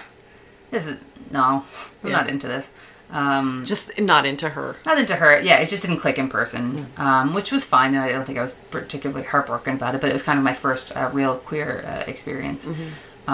[0.72, 1.00] this is
[1.32, 1.66] no,
[2.04, 2.18] I'm Yeah.
[2.18, 2.72] not into this.
[3.10, 4.76] Um, Just not into her.
[4.86, 5.40] not into her.
[5.40, 8.38] Yeah, it just didn't click in person, um, which was fine, and I don't think
[8.38, 10.02] I was particularly heartbroken about it.
[10.02, 12.66] But it was kind of my first uh, real queer uh, experience.
[12.66, 13.30] Mm-hmm.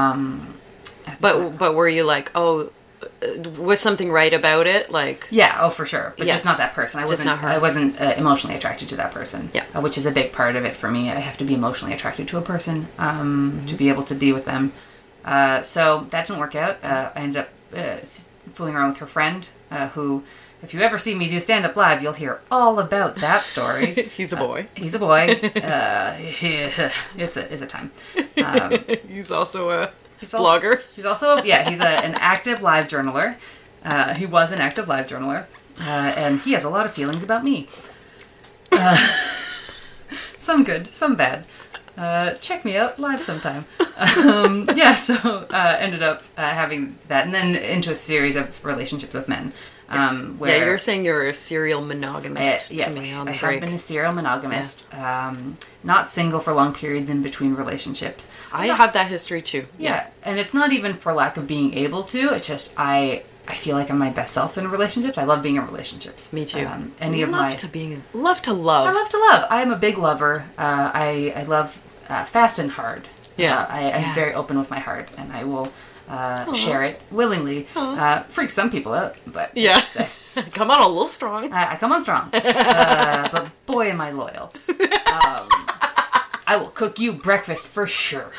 [1.20, 4.92] But but were you like, oh, uh, was something right about it?
[4.92, 6.34] Like, Yeah, oh for sure, but Yeah.
[6.34, 7.00] just not that person.
[7.00, 7.28] I Just wasn't.
[7.28, 7.48] not her.
[7.50, 9.50] I wasn't uh, emotionally attracted to that person.
[9.54, 9.66] Yeah.
[9.76, 11.10] uh, which is a big part of it for me.
[11.10, 13.66] I have to be emotionally attracted to a person um, Mm-hmm.
[13.68, 14.72] to be able to be with them.
[15.26, 16.78] Uh, so that didn't work out.
[16.84, 17.98] Uh, I ended up uh,
[18.54, 20.24] fooling around with her friend, uh, who,
[20.62, 23.94] if you ever see me do stand up live, you'll hear all about that story.
[24.18, 24.66] he's a boy.
[24.78, 25.40] He's a boy.
[25.64, 27.92] Uh, it's a it's a time.
[28.38, 28.74] Um,
[29.08, 29.92] he's also a
[30.24, 30.82] He's al- blogger.
[30.96, 33.36] He's also yeah, he's a, an active live journaler.
[33.84, 35.46] Uh, he was an active live journaler,
[35.82, 37.68] uh, and he has a lot of feelings about me.
[38.72, 38.96] Uh,
[40.10, 41.46] some good, some bad.
[41.98, 43.66] Uh, check me out live sometime.
[44.18, 45.14] Um, yeah, so
[45.52, 49.54] uh, ended up uh, having that, and then into a series of relationships with men.
[49.98, 53.32] Um, where Yeah, you're saying you're a serial monogamist uh, yes, to me on I
[53.32, 53.62] the have break.
[53.62, 54.94] been a serial monogamist.
[54.94, 58.32] Um, not single for long periods in between relationships.
[58.52, 59.68] I have that history too.
[59.78, 62.34] Yeah, and it's not even for lack of being able to.
[62.34, 65.18] It's just I I feel like I'm my best self in relationships.
[65.18, 66.32] I love being in relationships.
[66.32, 66.66] Me too.
[66.66, 68.88] Um, any of love my to being love to love.
[68.88, 69.46] I love to love.
[69.50, 70.46] I am a big lover.
[70.58, 73.08] Uh, I I love uh, fast and hard.
[73.36, 73.60] Yeah.
[73.60, 74.16] Uh, I, I'm Yeah.
[74.16, 75.74] very open with my heart, and I will
[76.08, 77.68] uh, share it willingly.
[77.76, 79.82] Uh, freaks some people out, but yeah.
[79.94, 80.22] that's-
[80.54, 81.52] Come on, a little strong.
[81.52, 82.30] I, I come on strong.
[82.44, 84.50] Uh, but boy, am I loyal.
[84.70, 85.48] Um,
[86.46, 88.32] I will cook you breakfast for sure.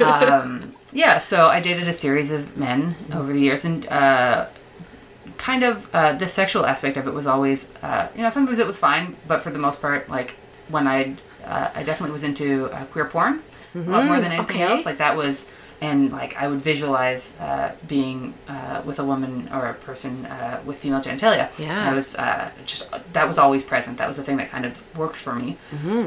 [0.00, 4.46] Um, yeah, so I dated a series of men over the years, and uh,
[5.38, 8.66] kind of uh, the sexual aspect of it was always, uh, you know, sometimes it
[8.66, 10.36] was fine, but for the most part, like
[10.68, 13.42] when I, uh, I definitely was into uh, queer porn
[13.74, 14.62] a lot more than anything okay.
[14.62, 14.86] else.
[14.86, 15.50] Like that was,
[15.82, 20.60] and like I would visualize uh, being uh, with a woman or a person uh,
[20.64, 21.50] with female genitalia.
[21.58, 21.90] Yeah.
[21.90, 23.98] I was uh, just that was always present.
[23.98, 25.58] That was the thing that kind of worked for me.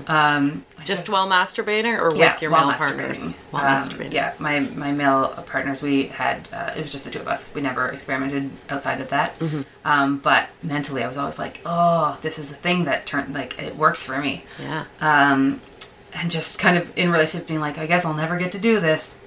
[0.07, 3.35] Um, Just while masturbating or yeah, with your male partners?
[3.51, 4.13] While Um, masturbating.
[4.13, 7.53] Yeah, my my male partners, we had uh, it was just the two of us.
[7.53, 9.37] We never experimented outside of that.
[9.39, 9.61] Mm-hmm.
[9.83, 13.59] Um, but mentally, I was always like, oh, this is the thing that turned like
[13.61, 14.45] it works for me.
[14.59, 14.85] Yeah.
[15.01, 15.61] Um,
[16.13, 18.79] and just kind of in relationship being like, I guess I'll never get to do
[18.79, 19.19] this.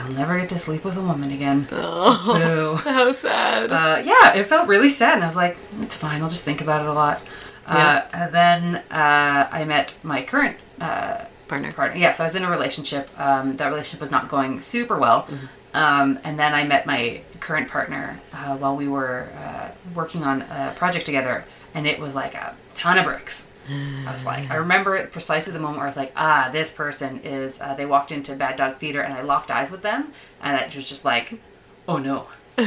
[0.00, 1.62] I'll never get to sleep with a woman again.
[1.70, 2.74] Boo.
[2.84, 3.70] How sad.
[3.72, 6.22] Uh, yeah, it felt really sad, and I was like, it's fine.
[6.22, 7.20] I'll just think about it a lot.
[7.66, 11.72] Uh, and then uh, I met my current uh, Partner.
[11.72, 11.98] partner.
[11.98, 13.10] Yeah, so I was in a relationship.
[13.20, 15.28] Um, that relationship was not going super well.
[15.74, 20.42] Um, and then I met my current partner uh, while we were uh, working on
[20.42, 23.48] a project together, and it was like a ton of bricks.
[23.70, 26.72] I was like, I remember it precisely the moment where I was like, ah, this
[26.72, 27.60] person is.
[27.60, 30.74] Uh, they walked into Bad Dog Theater, and I locked eyes with them, and it
[30.74, 31.38] was just like,
[31.86, 32.26] oh no,
[32.58, 32.64] Uh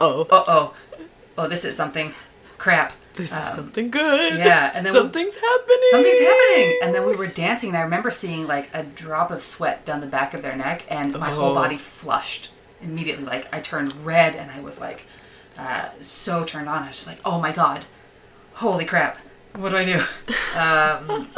[0.00, 0.26] oh.
[0.30, 0.74] uh oh,
[1.36, 2.14] oh this is something,
[2.56, 2.92] crap.
[3.14, 4.34] This is something good.
[4.34, 5.88] Um, yeah, and then we- something's happening.
[5.90, 9.42] Something's happening, and then we were dancing, and I remember seeing like a drop of
[9.42, 11.54] sweat down the back of their neck, and my whole Oh.
[11.54, 13.24] body flushed immediately.
[13.24, 15.04] Like I turned red, and I was like
[15.58, 16.84] uh, so turned on.
[16.84, 17.84] I was just like, oh my god,
[18.54, 19.18] holy crap,
[19.56, 20.02] what do I do?
[20.58, 21.28] um,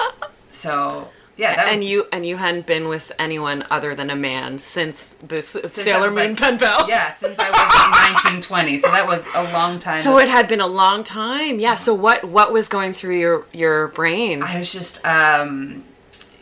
[0.51, 4.17] so yeah, that and was, you and you hadn't been with anyone other than a
[4.17, 6.87] man since this since Sailor Moon like- pen pal.
[6.89, 9.97] Yeah, since I was nineteen twenty, So that was a long time.
[9.97, 11.59] So it had been a long time.
[11.59, 11.77] Yeah.
[11.77, 14.43] So what what was going through your your brain?
[14.43, 15.85] I was just, um,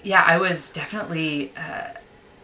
[0.02, 1.52] yeah, I was definitely.
[1.56, 1.90] Uh,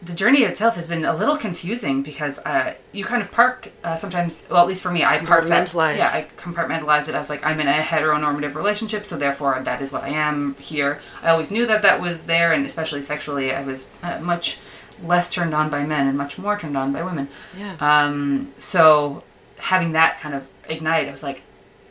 [0.05, 3.97] the journey itself has been a little confusing because uh, you kind of park uh,
[3.97, 4.47] sometimes.
[4.51, 5.73] Well, at least for me, I parked that.
[5.97, 7.15] Yeah, I compartmentalized it.
[7.15, 10.57] I was like, I'm in a heteronormative relationship, so therefore that is what I am
[10.57, 11.01] here.
[11.23, 14.59] I always knew that that was there, and especially sexually, I was uh, much
[15.03, 17.29] less turned on by men and much more turned on by women.
[17.57, 17.77] yeah.
[17.81, 19.25] Um, so
[19.59, 21.43] having that kind of ignite, I was like,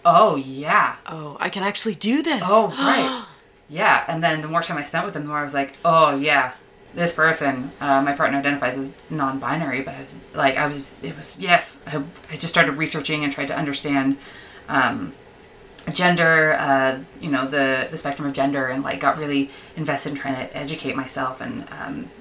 [0.05, 2.43] oh yeah, oh, I can actually do this.
[2.45, 3.25] Oh, right.
[3.69, 4.05] yeah.
[4.07, 6.15] And then the more time I spent with them, the more I was like, oh,
[6.15, 6.53] yeah,
[6.93, 11.03] this person, uh, my partner identifies as non binary, but I was like, I was,
[11.03, 11.81] it was, yes.
[11.87, 14.17] I, I just started researching and tried to understand
[14.69, 15.13] um,
[15.91, 20.15] gender, uh, you know, the, the spectrum of gender, and like got really invested in
[20.15, 21.41] trying to educate myself.
[21.41, 22.11] And um,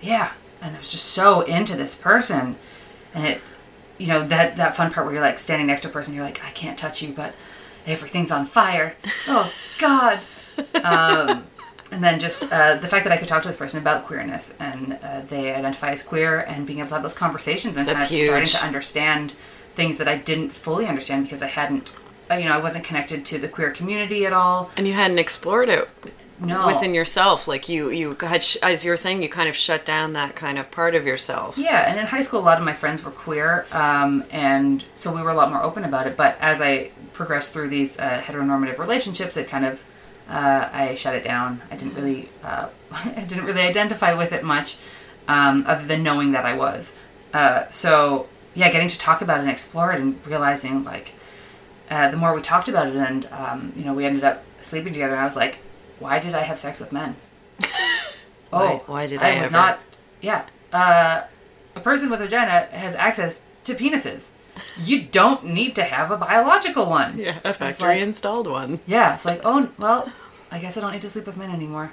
[0.00, 0.32] yeah.
[0.62, 2.56] And I was just so into this person.
[3.14, 3.40] And it,
[3.98, 6.24] you know, that, that fun part where you're like standing next to a person, you're
[6.24, 7.34] like, I can't touch you, but
[7.86, 8.96] everything's on fire.
[9.28, 10.20] Oh, God.
[10.82, 11.44] Um,
[11.92, 14.54] and then just uh, the fact that I could talk to this person about queerness
[14.58, 18.08] and uh, they identify as queer and being able to have those conversations and That's
[18.08, 19.32] kind of starting to understand
[19.74, 21.94] things that I didn't fully understand because I hadn't,
[22.30, 24.70] uh, you know, I wasn't connected to the queer community at all.
[24.76, 25.88] And you hadn't explored it
[26.40, 26.66] No.
[26.66, 27.46] within yourself.
[27.46, 30.34] Like you you had sh- as you were saying, you kind of shut down that
[30.34, 31.56] kind of part of yourself.
[31.58, 35.14] Yeah, and in high school, a lot of my friends were queer, um, and so
[35.14, 36.16] we were a lot more open about it.
[36.16, 39.82] But as I progressed through these uh, heteronormative relationships, it kind of
[40.28, 41.62] uh, I shut it down.
[41.70, 44.78] I didn't really uh, I didn't really identify with it much,
[45.28, 46.96] um, other than knowing that I was.
[47.32, 51.12] Uh, so yeah, getting to talk about it and explore it, and realizing like
[51.90, 54.92] uh, the more we talked about it, and um, you know, we ended up sleeping
[54.92, 55.58] together, and I was like,
[55.98, 57.16] why did I have sex with men?
[58.50, 59.52] Why- why did I I was ever?
[59.52, 59.78] not.
[60.20, 61.24] Yeah, uh,
[61.74, 64.30] a person with a vagina has access to penises.
[64.82, 67.18] You don't need to have a biological one.
[67.18, 68.80] Yeah, a factory like- installed one.
[68.86, 70.10] Yeah, it's like, oh, well,
[70.50, 71.92] I guess I don't need to sleep with men anymore.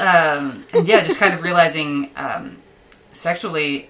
[0.00, 2.58] Um, and yeah, just kind of realizing um,
[3.12, 3.88] sexually,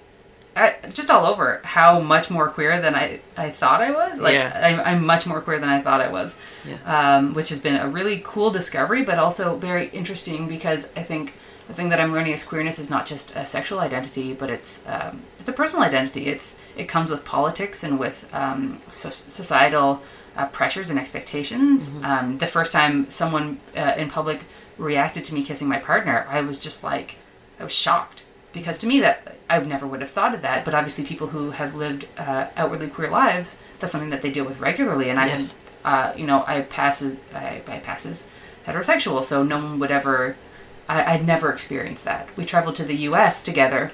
[0.54, 4.20] I, just all over, how much more queer than I, I thought I was.
[4.20, 4.60] Like, Yeah.
[4.62, 6.76] I'm, I'm much more queer than I thought I was, Yeah.
[7.16, 11.34] um, which has been a really cool discovery, but also very interesting because I think
[11.68, 14.84] the thing that I'm learning is queerness is not just a sexual identity, but it's
[14.86, 16.26] um, it's a personal identity.
[16.26, 20.02] It's it comes with politics and with um, so- societal
[20.36, 21.90] uh, pressures and expectations.
[22.02, 24.44] Um, the first time someone uh, in public
[24.78, 27.16] reacted to me kissing my partner, I was just like,
[27.60, 30.64] I was shocked because to me that I never would have thought of that.
[30.64, 34.44] But obviously, people who have lived uh, outwardly queer lives, that's something that they deal
[34.44, 35.10] with regularly.
[35.10, 35.54] And Yes.
[35.84, 38.28] I, uh, you know, I passes I, I passes
[38.66, 40.36] heterosexual, so no one would ever.
[40.92, 42.28] I, I'd never experienced that.
[42.36, 43.42] We traveled to the U.S.
[43.42, 43.92] together,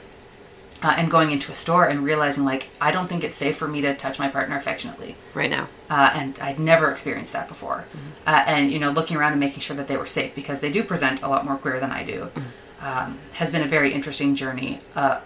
[0.82, 3.66] uh, and going into a store and realizing like I don't think it's safe for
[3.68, 5.68] me to touch my partner affectionately Right now.
[5.90, 7.84] uh, and I'd never experienced that before.
[8.26, 10.70] Uh, and you know, looking around and making sure that they were safe because they
[10.70, 12.30] do present a lot more queer than I do,
[12.80, 15.20] um, has been a very interesting journey uh,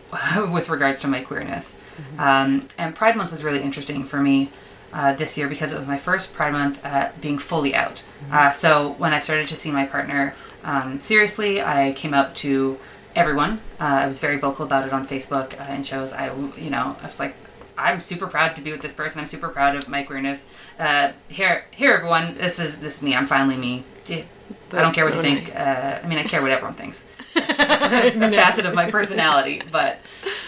[0.52, 1.76] with regards to my queerness.
[2.18, 4.50] Um, and Pride Month was really interesting for me.
[4.92, 8.06] Uh, this year because it was my first Pride Month uh, being fully out.
[8.32, 10.34] Uh, so when I started to see my partner
[10.66, 12.78] um, seriously, I came out to
[13.14, 13.60] everyone.
[13.80, 16.12] Uh, I was very vocal about it on Facebook uh, and shows.
[16.12, 17.34] I, you know, I was like,
[17.78, 19.20] I'm super proud to be with this person.
[19.20, 20.50] I'm super proud of my queerness.
[20.78, 22.34] Uh, here, here, everyone.
[22.34, 23.14] This is this is me.
[23.14, 23.84] I'm finally me.
[24.06, 24.24] Yeah.
[24.72, 25.56] I don't care what That's you so think.
[25.56, 27.06] Uh, I mean, I care what everyone thinks.
[27.38, 29.98] It's a facet of my personality, but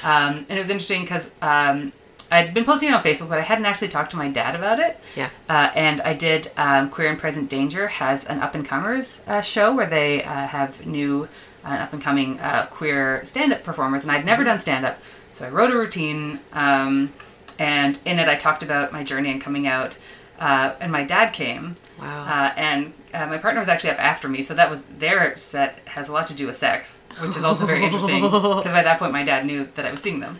[0.03, 1.93] um, and it was interesting because um,
[2.31, 4.79] I'd been posting it on Facebook, but I hadn't actually talked to my dad about
[4.79, 4.99] it.
[5.16, 5.31] Yeah.
[5.49, 6.51] Uh, and I did.
[6.57, 10.47] Um, Queer and Present Danger has an up and comers uh, show where they uh,
[10.47, 11.29] have new
[11.64, 14.99] uh, up and coming uh, queer stand up performers, and I'd never done stand up,
[15.33, 16.41] so I wrote a routine.
[16.53, 17.12] Um,
[17.59, 19.99] and in it, I talked about my journey and coming out.
[20.39, 21.74] Uh, and my dad came.
[21.99, 22.24] Wow.
[22.24, 25.81] Uh, and uh, my partner was actually up after me, so that was their set
[25.87, 28.99] has a lot to do with sex, which is also very interesting because by that
[28.99, 30.39] point my dad knew that I was seeing them.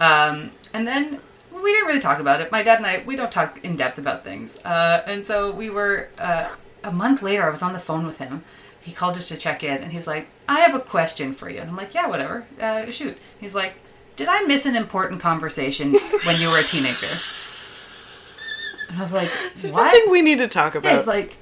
[0.00, 1.20] Um, and then
[1.52, 2.52] we didn't really talk about it.
[2.52, 5.70] My dad and I we don't talk in depth about things, uh, and so we
[5.70, 6.48] were uh,
[6.84, 7.44] a month later.
[7.44, 8.44] I was on the phone with him.
[8.80, 11.60] He called just to check in, and he's like, "I have a question for you."
[11.60, 12.44] And I'm like, "Yeah, whatever.
[12.60, 13.74] Uh, shoot." He's like,
[14.16, 15.92] "Did I miss an important conversation
[16.26, 17.14] when you were a teenager?"
[18.88, 20.92] And I was like, Is there "What?" something we need to talk Yeah, about?
[20.92, 21.36] he's like,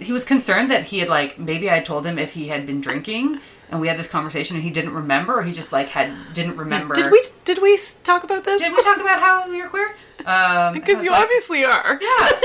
[0.00, 2.80] he was concerned that he had like maybe I told him if he had been
[2.80, 3.40] drinking
[3.70, 6.56] and we had this conversation and he didn't remember, or he just like had didn't
[6.56, 6.94] remember.
[6.94, 8.60] did we did we talk about this?
[8.60, 9.94] Did we talk about how you're queer?
[10.26, 11.98] Um, Because you like, obviously are.
[12.00, 12.28] yeah.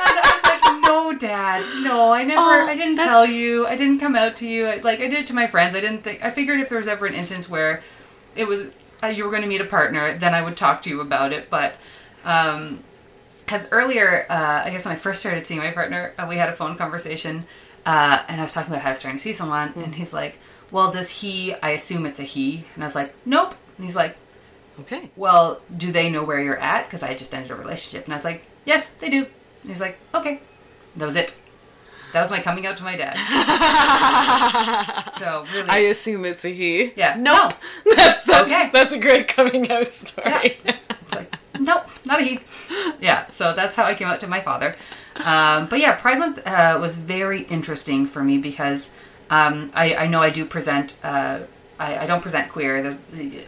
[0.00, 0.42] And I was
[0.72, 4.36] like, no, dad, no, I never, Oh, I didn't tell you, I didn't come out
[4.36, 4.66] to you.
[4.66, 5.76] I, like I did it to my friends.
[5.76, 6.22] I didn't think.
[6.24, 7.82] I figured if there was ever an instance where
[8.36, 8.68] it was
[9.02, 11.32] uh, you were going to meet a partner, then I would talk to you about
[11.32, 11.50] it.
[11.50, 11.76] But
[12.24, 12.84] um,
[13.44, 16.48] because earlier, uh, I guess when I first started seeing my partner, uh, we had
[16.48, 17.44] a phone conversation,
[17.88, 20.12] uh, and I was talking about how I was starting to see someone, and he's
[20.12, 20.38] like,
[20.70, 21.54] "Well, does he?
[21.54, 24.16] I assume it's a he." And I was like, "Nope." And he's like,
[24.80, 25.10] Okay.
[25.16, 26.86] well, do they know where you're at?
[26.86, 28.04] Because I just ended a relationship.
[28.04, 29.26] And I was like, yes, they do.
[29.62, 30.40] And he's like, okay.
[30.96, 31.36] That was it.
[32.12, 33.16] That was my coming out to my dad.
[35.18, 36.92] so really, I assume it's a he.
[36.94, 37.16] Yeah.
[37.18, 37.54] Nope.
[37.96, 38.70] That's, that's, Okay.
[38.72, 40.56] that's a great coming out story.
[40.64, 42.40] it's like, nope, not a he.
[43.00, 43.26] Yeah.
[43.26, 44.76] So that's how I came out to my father.
[45.24, 48.90] Um, but yeah, Pride Month uh, was very interesting for me because
[49.30, 50.96] um, I, I know I do present.
[51.02, 51.40] Uh,
[51.78, 52.82] I, I don't present queer.
[52.82, 52.96] There's,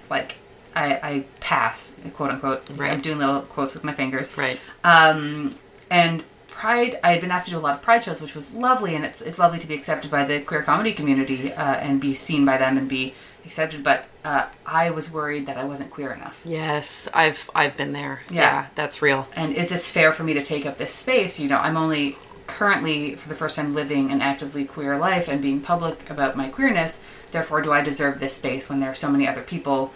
[0.08, 0.36] like
[0.74, 2.68] I, I pass, quote unquote.
[2.70, 2.92] Right.
[2.92, 4.36] I'm doing little quotes with my fingers.
[4.36, 4.58] right.
[4.84, 5.56] Um,
[5.90, 8.52] and Pride, I had been asked to do a lot of Pride shows, which was
[8.52, 12.00] lovely, and it's it's lovely to be accepted by the queer comedy community uh, and
[12.00, 13.14] be seen by them and be
[13.44, 13.82] accepted.
[13.82, 16.42] But uh, I was worried that I wasn't queer enough.
[16.44, 18.22] Yes, I've I've been there.
[18.30, 18.40] Yeah.
[18.40, 19.28] Yeah, that's real.
[19.34, 21.38] And is this fair for me to take up this space?
[21.40, 22.16] You know, I'm only
[22.46, 26.48] currently for the first time living an actively queer life and being public about my
[26.48, 27.04] queerness.
[27.30, 29.92] Therefore, do I deserve this space when there are so many other people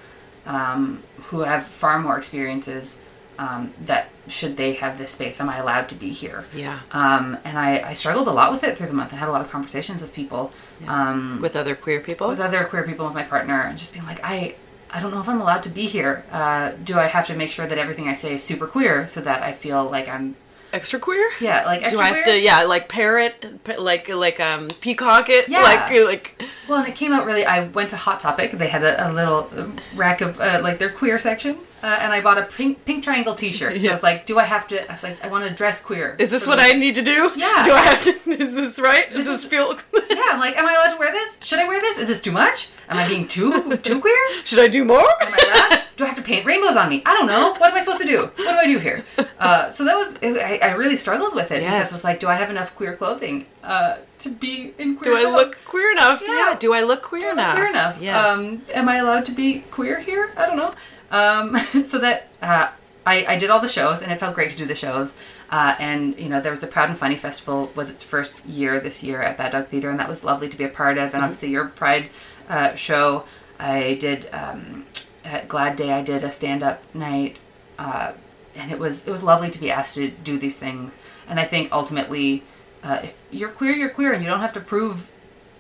[0.47, 2.99] um, who have far more experiences?
[3.39, 5.41] Um, that should they have this space?
[5.41, 6.45] Am I allowed to be here?
[6.55, 6.80] Yeah.
[6.93, 9.32] Um, and I, I struggled a lot with it through the month and had a
[9.32, 10.53] lot of conversations with people,
[10.87, 12.28] um, With other queer people.
[12.28, 14.55] with other queer people, with my partner, and just being like, I,
[14.91, 16.24] I don't know if I'm allowed to be here.
[16.32, 19.20] Uh, do I have to make sure that everything I say is super queer so
[19.22, 20.37] that I feel like I'm,
[20.72, 21.30] Extra queer?
[21.41, 22.24] yeah, like Do I have queer?
[22.24, 25.49] to yeah, like parrot pa- like like um peacock it?
[25.49, 25.62] Yeah.
[25.62, 27.47] Like like Well, and it came out really.
[27.47, 28.51] I went to Hot Topic.
[28.53, 29.49] They had a, a little
[29.95, 33.35] rack of uh, like their queer section, uh, and I bought a pink pink triangle
[33.35, 33.72] T-shirt.
[33.76, 33.91] So Yeah.
[33.91, 34.76] I was like, do I have to?
[34.91, 36.16] I was like, I want to dress queer.
[36.18, 37.30] is this So what like- I need to do?
[37.37, 37.62] Yeah.
[37.64, 38.11] Do I have to
[38.45, 39.07] is this right?
[39.12, 39.66] Does This this feel
[40.11, 41.39] Yeah, I'm like, am I allowed to wear this?
[41.43, 41.99] Should I wear this?
[41.99, 42.70] Is this too much?
[42.89, 44.18] Am I being too too queer?
[44.45, 45.09] Should I do more?
[45.22, 45.39] Am I
[45.70, 45.80] allowed?
[45.97, 47.03] Do I have to paint rainbows on me?
[47.07, 47.53] I don't know.
[47.59, 48.20] What am I supposed to do?
[48.22, 49.05] What do I do here?
[49.39, 51.91] Uh, so that was I, I really struggled with it because Yes.
[51.93, 55.14] it was like, do I have enough queer clothing uh, to be in queer?
[55.14, 55.28] Do queer?
[55.28, 56.20] I look queer enough?
[56.26, 56.51] Yeah.
[56.51, 56.57] Yeah.
[56.59, 57.55] Do I look queer I enough?
[57.55, 58.01] queer enough?
[58.03, 58.28] Yes.
[58.39, 60.32] Um, am I allowed to be queer here?
[60.37, 60.74] I don't know.
[61.15, 62.69] Um, so that uh,
[63.07, 65.15] I, I did all the shows, and it felt great to do the shows.
[65.51, 68.81] Uh, and you know, there was the Proud and Funny Festival was its first year
[68.81, 71.05] this year at Bad Dog Theater, and that was lovely to be a part of.
[71.05, 71.23] And Mm-hmm.
[71.25, 72.09] obviously, your Pride
[72.49, 73.25] uh, show,
[73.59, 74.87] I did um,
[75.25, 75.93] at Glad Day.
[75.93, 77.37] I did a stand up night.
[77.79, 78.12] Uh,
[78.57, 80.97] and it was it was lovely to be asked to do these things.
[81.29, 82.43] And I think ultimately,
[82.85, 85.11] uh, if you're queer, you're queer, and you don't have to prove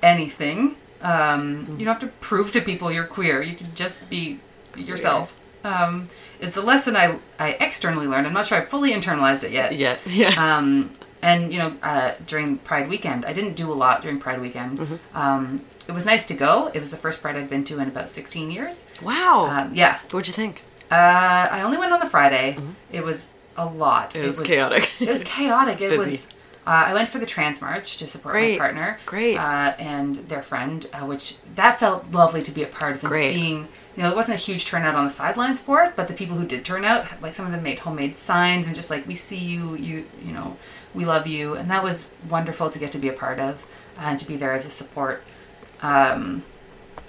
[0.02, 0.76] anything.
[1.02, 3.42] Um, You don't have to prove to people you're queer.
[3.42, 4.38] You can just be
[4.76, 5.34] yourself.
[5.64, 6.08] Um,
[6.40, 8.26] it's the lesson I I externally learned.
[8.26, 9.74] I'm not sure I fully internalized it yet.
[9.74, 9.96] yeah.
[10.06, 10.56] Yeah.
[10.56, 10.92] Um,
[11.22, 14.78] and you know, uh, during Pride weekend, I didn't do a lot during Pride weekend.
[14.78, 15.16] Mm-hmm.
[15.16, 16.70] Um, it was nice to go.
[16.74, 18.84] It was the first Pride I'd been to in about 16 years.
[19.02, 19.46] wow.
[19.50, 20.62] Um, yeah, What'd you think?
[20.90, 22.58] uh, I only went on the Friday.
[22.92, 24.10] It was a lot.
[24.10, 24.24] Mm-hmm.
[24.24, 25.00] It was chaotic.
[25.00, 25.80] it was chaotic.
[25.80, 26.10] It Busy.
[26.10, 26.26] was.
[26.66, 28.52] Uh, I went for the Trans March to support Great.
[28.52, 29.36] my partner, Great.
[29.36, 33.10] uh, and their friend, uh, which that felt lovely to be a part of and
[33.12, 33.32] Great.
[33.34, 33.68] seeing.
[33.96, 36.36] You know, it wasn't a huge turnout on the sidelines for it, but the people
[36.36, 39.14] who did turn out, like some of them made homemade signs and just like, "We
[39.14, 40.56] see you, you, you know,
[40.94, 43.64] we love you," and that was wonderful to get to be a part of
[43.96, 45.22] and to be there as a support.
[45.82, 46.42] Um,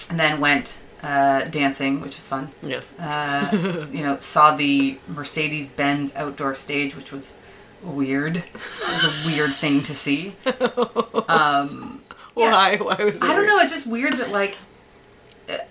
[0.09, 2.93] and then went uh, dancing, which was fun Yes.
[2.99, 7.33] uh, you know, saw the Mercedes Benz outdoor stage, which was
[7.83, 8.37] weird.
[8.37, 10.35] It was a weird thing to see.
[11.27, 12.01] Um,
[12.35, 12.51] yeah.
[12.51, 12.75] Why?
[12.77, 13.47] Why was it I don't weird?
[13.47, 13.59] know.
[13.59, 14.57] It's just weird that like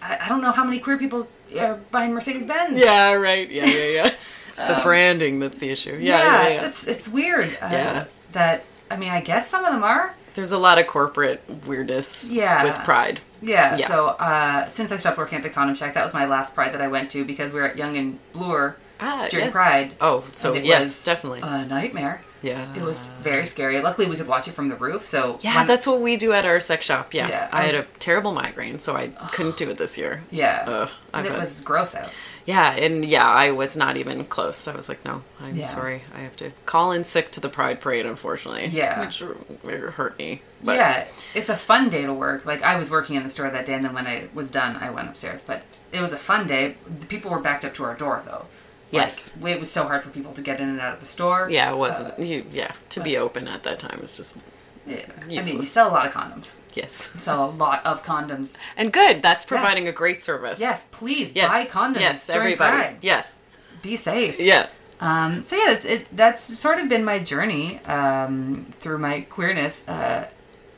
[0.03, 2.79] I, I don't know how many queer people are buying Mercedes Benz.
[2.79, 3.49] Yeah, right.
[3.51, 4.11] Yeah, yeah, yeah.
[4.57, 5.99] It's the branding that's the issue.
[6.01, 6.67] Yeah, yeah, yeah.
[6.67, 7.47] it's it's weird.
[7.61, 8.05] Uh, Yeah.
[8.33, 10.15] That I mean, I guess some of them are.
[10.35, 12.63] There's a lot of corporate weirdness Yeah.
[12.63, 13.19] with pride.
[13.43, 13.77] Yeah.
[13.77, 13.89] Yeah.
[13.89, 16.73] So uh, since I stopped working at the Condom Shack, that was my last Pride
[16.75, 19.53] that I went to because we were at Yonge and Bloor Ah, during yes.
[19.53, 19.97] Pride.
[20.01, 21.41] Oh, so yes, definitely.
[21.43, 22.23] a nightmare.
[22.45, 22.75] Yeah.
[22.77, 23.81] It was very scary.
[23.81, 25.07] Luckily, we could watch it from the roof.
[25.07, 27.15] So Yeah, when- that's what we do at our sex shop.
[27.15, 27.29] Yeah.
[27.29, 30.23] Yeah, I had a terrible migraine, so I couldn't do it this year.
[30.31, 32.13] yeah, Ugh, and it was gross out.
[32.47, 34.69] Yeah, and yeah, I was not even close.
[34.69, 35.65] I was like, no, I'm Yeah.
[35.65, 36.03] sorry.
[36.15, 38.67] I have to call in sick to the Pride Parade, unfortunately.
[38.67, 39.01] Yeah.
[39.01, 40.43] Which hurt me.
[40.63, 42.45] But yeah, it's a fun day to work.
[42.45, 44.77] Like I was working in the store that day, and then when I was done,
[44.77, 45.41] I went upstairs.
[45.43, 46.77] But it was a fun day.
[47.01, 48.47] The people were backed up to our door, though.
[48.95, 49.37] Like, Yes.
[49.45, 51.49] it was so hard for people to get in and out of the store.
[51.51, 52.19] Yeah, it wasn't.
[52.19, 54.39] Uh, you, yeah, to be open at that time was just,
[54.87, 55.01] yeah.
[55.21, 56.57] I mean, you sell a lot of condoms.
[56.75, 57.11] yes.
[57.15, 58.57] You sell a lot of condoms.
[58.77, 59.23] And good.
[59.23, 60.61] That's providing a great service.
[60.61, 61.49] Yes, please Yes.
[61.49, 62.01] buy condoms.
[62.01, 62.77] Yes, everybody.
[62.77, 62.97] Pride.
[63.03, 63.39] Yes.
[63.83, 64.39] Be safe.
[64.41, 64.67] Yeah.
[65.01, 69.87] Um, so yeah, it's, it that's sort of been my journey um, through my queerness.
[69.89, 70.29] Uh,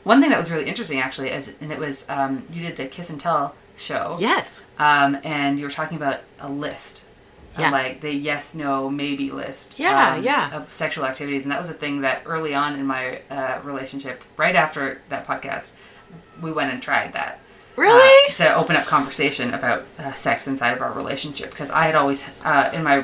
[0.03, 2.87] one thing that was really interesting, actually, is and it was um, you did the
[2.87, 4.15] Kiss and Tell show.
[4.19, 4.59] Yes.
[4.79, 7.03] Um, and you were talking about a list.
[7.57, 7.71] Yeah.
[7.71, 9.79] Like the yes, no, maybe list.
[9.79, 10.55] Yeah, um, yeah.
[10.55, 11.43] Of sexual activities.
[11.43, 15.25] And that was a thing that early on in my uh, relationship, right after that
[15.25, 15.73] podcast,
[16.41, 17.39] we went and tried that.
[17.75, 18.31] Really?
[18.31, 21.95] uh, to open up conversation about uh, sex inside of our relationship because I had
[21.95, 23.03] always uh, in my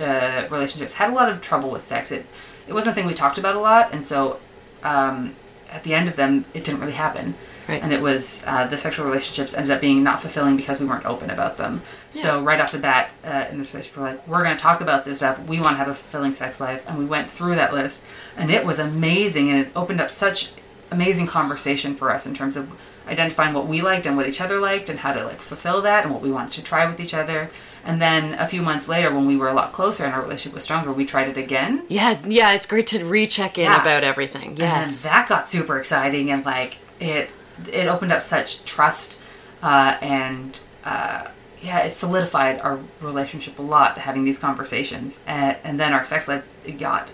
[0.00, 2.10] uh, relationships had a lot of trouble with sex.
[2.10, 2.26] It
[2.66, 4.40] it wasn't a thing we talked about a lot, and so
[4.82, 5.36] um,
[5.70, 7.34] at the end of them, it didn't really happen.
[7.70, 7.82] Right.
[7.82, 11.06] And it was uh, the sexual relationships ended up being not fulfilling because we weren't
[11.06, 11.82] open about them.
[12.10, 14.80] So right off the bat, uh, in this relationship, we're like, we're going to talk
[14.80, 15.38] about this stuff.
[15.46, 18.04] We want to have a fulfilling sex life, and we went through that list,
[18.36, 20.52] and it was amazing, and it opened up such
[20.90, 22.70] amazing conversation for us in terms of
[23.08, 26.04] identifying what we liked and what each other liked and how to like fulfill that
[26.04, 27.50] and what we wanted to try with each other
[27.84, 30.52] and then a few months later when we were a lot closer and our relationship
[30.52, 33.80] was stronger we tried it again Yeah, yeah, it's great to recheck in Yeah.
[33.80, 34.56] about everything.
[34.56, 35.04] Yes.
[35.04, 37.30] and that got super exciting and like it
[37.68, 39.20] it opened up such trust
[39.62, 41.28] uh, and uh,
[41.62, 45.20] yeah it solidified our relationship a lot having these conversations.
[45.26, 46.44] And, and then our sex life
[46.78, 47.08] got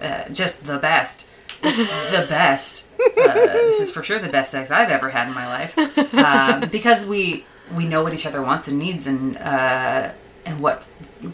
[0.00, 1.28] uh, just the best.
[1.62, 2.88] The best.
[3.00, 5.76] Uh, this is for sure the best sex i've ever had in my life.
[6.22, 10.12] Um, because we we know what each other wants and needs and uh,
[10.44, 10.82] and what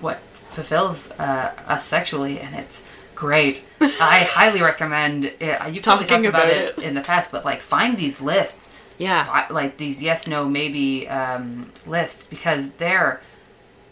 [0.01, 2.41] what fulfills uh, us sexually.
[2.41, 2.83] And it's
[3.19, 5.41] great i highly recommend it.
[5.41, 6.85] you probably Talking talked about, about it, it.
[6.85, 9.47] in the past but like find these lists yeah.
[9.51, 13.21] like these yes no maybe um, lists because they're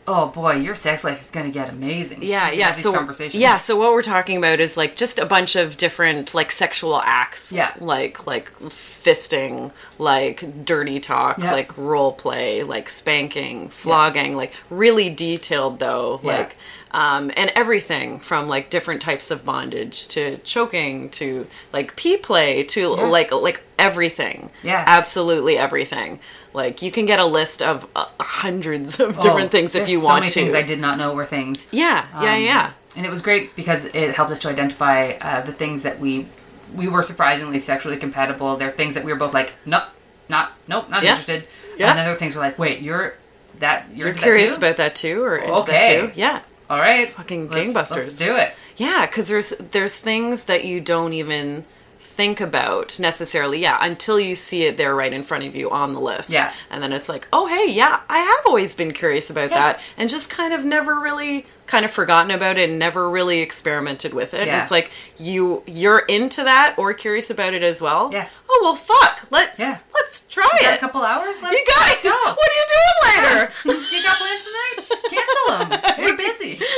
[0.08, 2.70] oh boy your sex life is going to get amazing Yeah, yeah.
[2.70, 6.34] So conversations yeah, so what we're talking about is like just a bunch of different
[6.34, 7.52] like sexual acts.
[7.52, 7.72] Yeah.
[7.80, 11.52] Like like fisting, like dirty talk, Yeah.
[11.52, 16.36] like role play, like spanking, flogging, like really detailed though, Yeah.
[16.38, 16.56] like
[16.92, 22.62] um and everything from like different types of bondage to choking to like pee play
[22.64, 23.06] to Yeah.
[23.06, 24.50] like like everything.
[24.62, 24.84] Yeah.
[24.86, 26.20] Absolutely everything.
[26.56, 29.98] Like you can get a list of uh, hundreds of different Oh, things if you
[30.00, 30.40] so want many to.
[30.40, 32.72] things i did not know were things yeah, yeah, Um, yeah.
[32.96, 36.26] and it was great because it helped us to identify uh, the things that we
[36.74, 39.84] we were surprisingly sexually compatible there are things that we were both like nope
[40.30, 41.10] not nope not Yeah.
[41.10, 41.46] interested
[41.78, 41.90] Yeah.
[41.90, 43.14] and then there are things we're like wait you're
[43.58, 44.58] that you're, You're that curious too?
[44.64, 45.72] about that too, or into Okay.
[46.00, 46.20] that too?
[46.20, 46.40] Yeah,
[46.70, 47.96] all right Fucking let's- gangbusters.
[47.96, 49.06] let's do it yeah.
[49.06, 51.64] Because there's there's things that you don't even
[52.06, 53.58] think about necessarily.
[53.60, 56.30] Yeah, until you see it there right in front of you on the list.
[56.30, 56.52] Yeah.
[56.70, 59.56] and then it's like, oh hey, yeah, I have always been curious about Yeah.
[59.72, 63.40] that, and just kind of never really kind of forgotten about it and never really
[63.40, 64.46] experimented with it.
[64.46, 64.62] Yeah.
[64.62, 68.10] it's like you you're into that or curious about it as well.
[68.12, 68.28] Yeah.
[68.48, 69.26] Oh well, fuck.
[69.30, 69.78] Let's Yeah.
[69.94, 73.24] let's try got a couple hours let's, You guys, let's go what are you doing
[73.24, 73.52] later?
[73.94, 75.00] you got plans tonight?
[75.10, 76.04] Cancel them.
[76.04, 76.60] We're busy.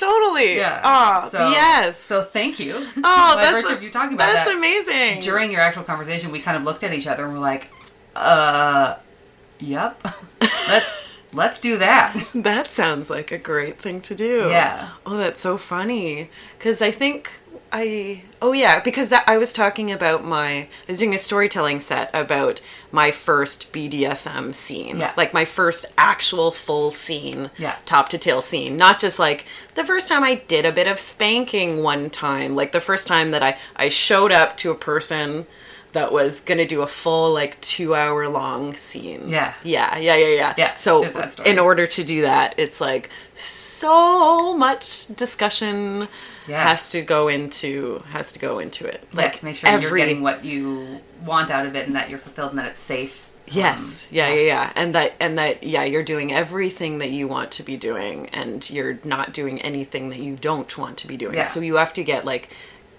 [0.00, 0.56] totally.
[0.56, 0.80] Yeah.
[0.82, 2.00] Oh, So- yes.
[2.00, 2.74] So thank you.
[2.96, 4.56] Oh, By that's virtue of you talking about that's that.
[4.56, 5.20] amazing.
[5.20, 7.70] During your actual conversation, we kind of looked at each other and we're like,
[8.16, 8.96] uh,
[9.58, 10.02] yep.
[10.40, 12.16] let's let's do that.
[12.34, 14.48] that sounds like a great thing to do.
[14.48, 14.88] Yeah.
[15.06, 16.30] Oh, that's so funny.
[16.58, 17.39] Because I think
[17.72, 18.22] I.
[18.42, 20.48] Oh yeah, because that I was talking about my.
[20.48, 22.60] I was doing a storytelling set about
[22.90, 24.98] my first BDSM scene.
[24.98, 25.12] Yeah.
[25.16, 27.50] Like my first actual full scene.
[27.58, 27.76] Yeah.
[27.84, 30.98] Top to tail scene, not just like the first time I did a bit of
[30.98, 35.46] spanking one time, like the first time that I I showed up to a person
[35.92, 39.28] that was gonna do a full like two hour long scene.
[39.28, 39.54] Yeah.
[39.64, 40.54] Yeah, yeah, yeah, yeah.
[40.56, 41.04] Yeah, So
[41.44, 46.08] in order to do that, it's like so much discussion
[46.46, 46.68] Yeah.
[46.68, 49.02] has to go into has to go into it.
[49.12, 52.08] Like Like to make sure you're getting what you want out of it and that
[52.10, 53.28] you're fulfilled and that it's safe.
[53.46, 54.06] Yes.
[54.10, 54.72] Um, yeah, yeah, yeah.
[54.76, 58.68] And that and that yeah, you're doing everything that you want to be doing and
[58.70, 61.34] you're not doing anything that you don't want to be doing.
[61.34, 61.42] Yeah.
[61.42, 62.50] So you have to get like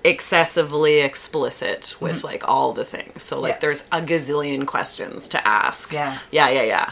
[0.04, 3.24] excessively explicit with like all the things.
[3.24, 3.56] So like Mm-hmm.
[3.56, 3.60] Yeah.
[3.60, 5.91] there's a gazillion questions to ask.
[5.93, 6.18] Yeah.
[6.32, 6.91] Yeah, yeah, yeah.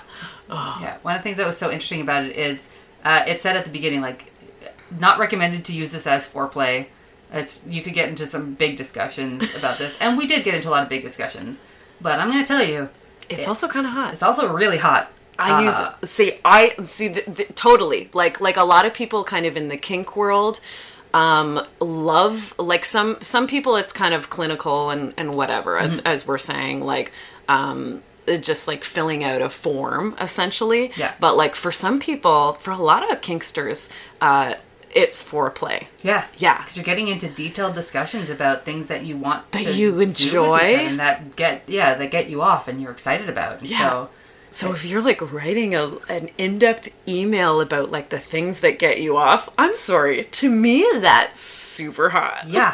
[0.50, 2.70] Yeah, one of the things that was so interesting about it is
[3.04, 4.32] uh, it said at the beginning like
[5.00, 6.88] not recommended to use this as foreplay.
[7.32, 10.70] As you could get into some big discussions about this, and we did get into
[10.70, 11.62] a lot of big discussions.
[12.02, 12.90] But I'm going to tell you,
[13.30, 14.14] It's also kind of hot.
[14.14, 15.12] it's also really hot.
[15.38, 15.62] I Uh,
[16.02, 19.56] use see I see the, the, totally like like a lot of people kind of
[19.56, 20.60] in the kink world
[21.14, 26.08] um love like some some people it's kind of clinical and and whatever as Mm-hmm.
[26.08, 27.12] as we're saying like
[27.48, 31.14] um it just like filling out a form essentially Yeah.
[31.20, 33.92] but like for some people for a lot of kinksters
[34.22, 34.54] uh
[34.92, 36.58] it's foreplay Yeah, Yeah.
[36.60, 39.98] because you're getting into detailed discussions about things that you want That to you do
[39.98, 40.58] with each enjoy.
[40.58, 43.60] and that get yeah that get you off and you're excited about.
[43.62, 43.90] And Yeah.
[43.90, 44.10] So
[44.52, 49.00] So if you're like writing a, an in-depth email about like the things that get
[49.02, 50.24] you off, I'm sorry.
[50.24, 52.48] To me, that's super hot.
[52.48, 52.72] Yeah.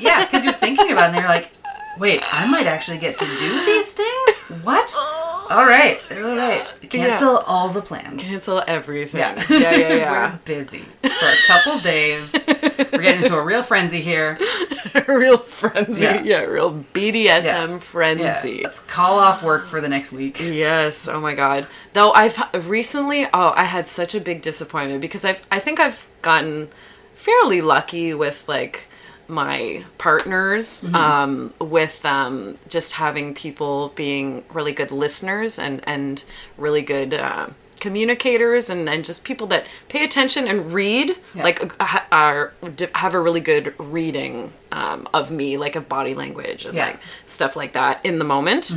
[0.00, 1.50] Yeah, because you're thinking about it and you're like,
[1.98, 4.64] wait, I might actually get to do these things?
[4.64, 4.94] What?
[5.50, 6.00] All right.
[6.12, 6.72] All right.
[6.88, 8.22] Cancel all the plans.
[8.22, 9.18] Cancel everything.
[9.20, 9.44] Yeah.
[9.50, 9.94] yeah, yeah.
[9.94, 10.30] yeah.
[10.32, 12.30] We're busy for a couple days.
[12.62, 14.38] We're getting into a real frenzy here.
[14.94, 16.02] A real frenzy.
[16.02, 16.22] Yeah.
[16.22, 16.40] Yeah.
[16.40, 17.78] real BDSM Yeah.
[17.78, 18.52] frenzy.
[18.56, 18.60] Yeah.
[18.64, 20.40] Let's call off work for the next week.
[20.40, 21.06] Yes.
[21.06, 21.66] Oh my god.
[21.92, 26.08] Though I've recently, oh, I had such a big disappointment because I've, I think I've
[26.22, 26.68] gotten
[27.14, 28.88] fairly lucky with like
[29.28, 36.24] my partners, um, with um, just having people being really good listeners and and
[36.56, 37.14] really good.
[37.14, 37.48] Uh,
[37.80, 41.42] communicators and, and just people that pay attention and read Yeah.
[41.42, 42.52] like uh, are
[42.94, 46.86] have a really good reading um, of me like of body language and Yeah.
[46.86, 48.72] like stuff like that in the moment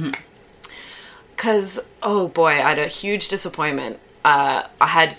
[1.35, 5.13] because oh boy i had a huge disappointment uh, i had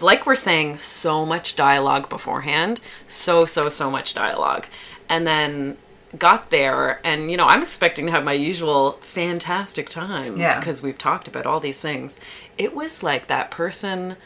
[0.00, 4.66] like we're saying so much dialogue beforehand so so so much dialogue
[5.08, 5.76] and then
[6.18, 10.58] got there and you know i'm expecting to have my usual fantastic time Yeah.
[10.58, 12.16] because we've talked about all these things
[12.58, 14.16] it was like that person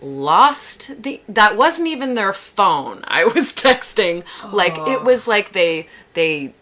[0.00, 4.24] lost the that wasn't even their phone i was texting.
[4.52, 6.54] Like it was like they they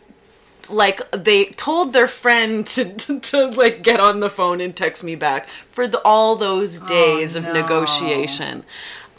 [0.68, 5.02] like they told their friend to, to, to like get on the phone and text
[5.02, 7.52] me back for the, all those oh, days of no.
[7.52, 8.64] negotiation.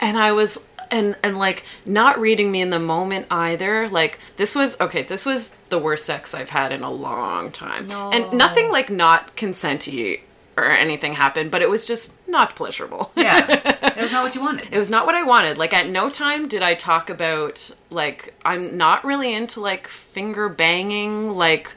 [0.00, 3.88] And i was and and like not reading me in the moment either.
[3.88, 7.90] Like this was okay this was the worst sex i've had in a long time.
[7.90, 10.20] And nothing like not consenty
[10.56, 13.78] or anything happened but it was just not pleasurable Yeah.
[13.92, 14.68] It was not what you wanted.
[14.72, 15.58] it was not what I wanted.
[15.58, 20.48] Like at no time did I talk about like I'm not really into like finger
[20.48, 21.76] banging like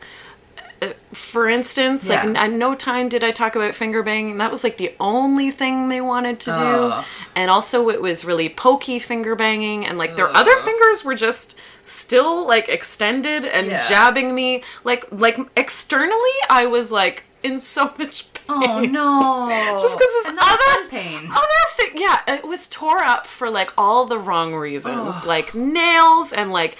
[0.81, 4.37] uh, for instance, like at no time did I talk about finger banging.
[4.37, 6.61] That was like the only thing they wanted to do.
[6.61, 7.05] Ugh.
[7.35, 11.59] And also it was really pokey finger banging and like their other fingers were just
[11.81, 13.85] still like extended and Yeah.
[13.87, 14.63] jabbing me.
[14.85, 18.25] Like like externally I was like in so much.
[18.47, 19.77] Oh no!
[19.81, 21.29] Just because this not other pain.
[21.31, 26.31] other thing, yeah, it was tore up for like all the wrong reasons, like nails
[26.33, 26.77] and like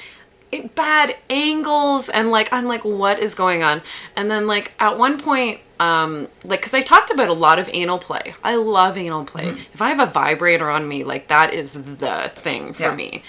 [0.52, 3.82] it, bad angles, and like I'm like, what is going on?
[4.16, 7.70] And then like at one point, um, like because I talked about a lot of
[7.74, 8.36] anal play.
[8.44, 9.46] I love anal play.
[9.48, 9.74] Mm-hmm.
[9.74, 12.96] If I have a vibrator on me, like that is the thing for Yeah.
[12.96, 13.24] me.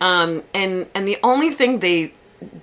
[0.00, 2.12] Um, and and the only thing they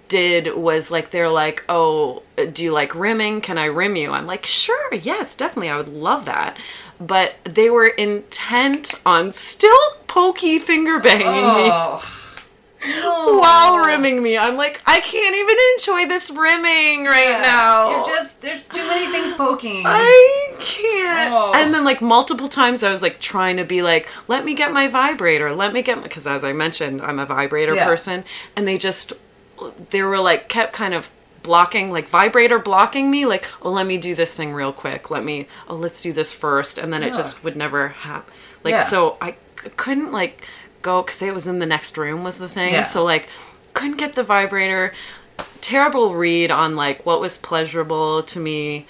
[0.08, 2.24] did was like they're like, "Oh,
[2.54, 3.42] do you like rimming?
[3.42, 5.70] Can I rim you?" I'm like, "Sure, yes, definitely.
[5.70, 6.58] I would love that."
[7.00, 9.78] But they were intent on still
[10.08, 11.26] pokey finger banging
[11.66, 12.04] me Oh.
[13.42, 14.38] While rimming me.
[14.38, 17.42] I'm like, "I can't even enjoy this rimming right Yeah.
[17.42, 19.84] now." You're just there's too many things poking.
[19.86, 21.34] I can't.
[21.34, 21.52] Oh.
[21.56, 24.72] And then, like, multiple times I was like trying to be like, let me get
[24.72, 25.54] my vibrator.
[25.54, 27.84] Let me get, my because as I mentioned, I'm a vibrator Yeah.
[27.86, 28.24] person.
[28.56, 29.12] And they just,
[29.90, 31.12] they were like, kept kind of
[31.44, 33.26] blocking, like, vibrator blocking me.
[33.26, 35.10] Like, oh, let me do this thing real quick.
[35.10, 36.78] Let me, oh, let's do this first.
[36.78, 38.34] And then it just would never happen.
[38.64, 38.84] Like, Yeah.
[38.84, 39.32] so I
[39.62, 40.42] c- couldn't, like,
[40.82, 42.74] go, because it was in the next room, was the thing.
[42.74, 42.84] Yeah.
[42.84, 43.30] So, like,
[43.74, 44.94] couldn't get the vibrator.
[45.62, 48.86] Terrible read on, like, what was pleasurable to me.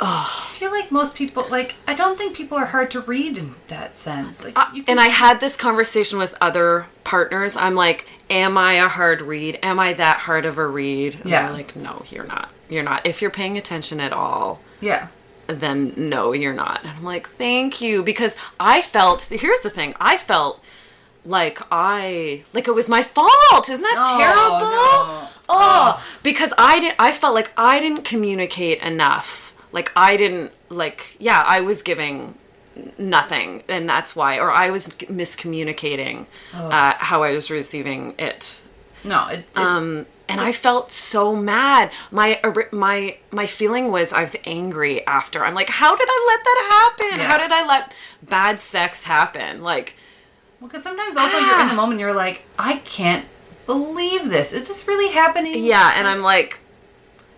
[0.00, 3.54] I feel like most people like I don't think people are hard to read in
[3.68, 4.42] that sense.
[4.42, 7.56] Like uh, you can, and I had this conversation with other partners.
[7.56, 9.58] I'm like, "Am I a hard read?
[9.62, 11.44] Am I that hard of a read?" And Yeah.
[11.44, 12.50] they're like, "No, you're not.
[12.68, 13.06] You're not.
[13.06, 15.08] If you're paying attention at all, yeah.
[15.46, 19.22] then no, you're not." And I'm like, "Thank you," because I felt.
[19.24, 19.94] Here's the thing.
[20.00, 20.62] I felt
[21.24, 23.68] like I like it was my fault.
[23.70, 24.70] Isn't that Oh, terrible?
[24.70, 25.28] no.
[25.48, 26.96] Oh, because I didn't.
[26.98, 29.43] I felt like I didn't communicate enough.
[29.74, 30.52] Like I didn't.
[30.70, 32.38] Like yeah, I was giving
[32.98, 34.88] nothing, and that's why, or I was
[35.22, 38.62] miscommunicating uh, how I was receiving it.
[39.04, 41.90] No, it, it, Um, and I felt so mad.
[42.10, 42.40] My
[42.72, 45.44] my my feeling was I was angry after.
[45.44, 47.20] I'm like, how did I let that happen?
[47.20, 47.28] Yeah.
[47.30, 49.62] How did I let bad sex happen?
[49.62, 49.96] Like,
[50.60, 51.76] well because sometimes also you're in the Ah.
[51.82, 53.26] moment you're like I can't
[53.66, 54.52] believe this.
[54.52, 55.54] Is this really happening?
[55.56, 56.58] Yeah, and I'm like,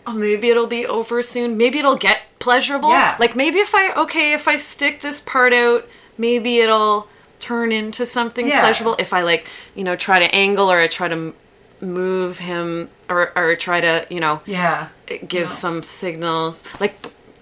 [0.07, 1.57] oh, maybe it'll be over soon.
[1.57, 2.91] Maybe it'll get pleasurable.
[2.91, 3.17] Yeah.
[3.19, 5.87] Like maybe if I okay, if I stick this part out,
[6.19, 8.61] maybe it'll turn into something Yeah.
[8.61, 8.97] pleasurable.
[8.99, 11.35] If I like, you know, try to angle or I try to
[11.81, 14.89] move him or or try to, you know, Yeah.
[15.27, 15.53] give No.
[15.55, 16.65] some signals.
[16.81, 16.97] Like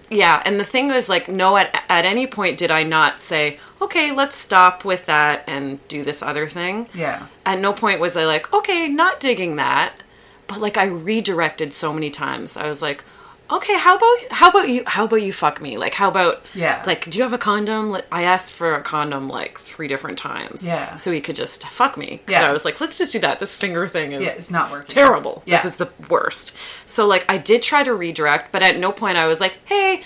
[0.09, 3.57] yeah, and the thing was like no at at any point did I not say,
[3.81, 7.23] "Okay, let's stop with that and do this other thing." Yeah.
[7.45, 9.93] At no point was I like, okay, not digging that.
[10.47, 12.55] But like I redirected so many times.
[12.57, 13.03] I was like,
[13.49, 15.77] okay, how about how about you how about you fuck me?
[15.77, 16.81] Like how about Yeah.
[16.85, 17.89] like do you have a condom?
[17.91, 20.65] Like, I asked for a condom like three different times.
[20.65, 20.95] Yeah.
[20.95, 22.21] So he could just fuck me.
[22.27, 22.47] Yeah.
[22.47, 23.39] I was like, let's just do that.
[23.39, 24.87] This finger thing is Yeah, it's not working.
[24.87, 25.43] terrible.
[25.45, 25.57] Yeah.
[25.57, 26.55] This is the worst.
[26.87, 30.01] So like I did try to redirect, but at no point I was like, hey,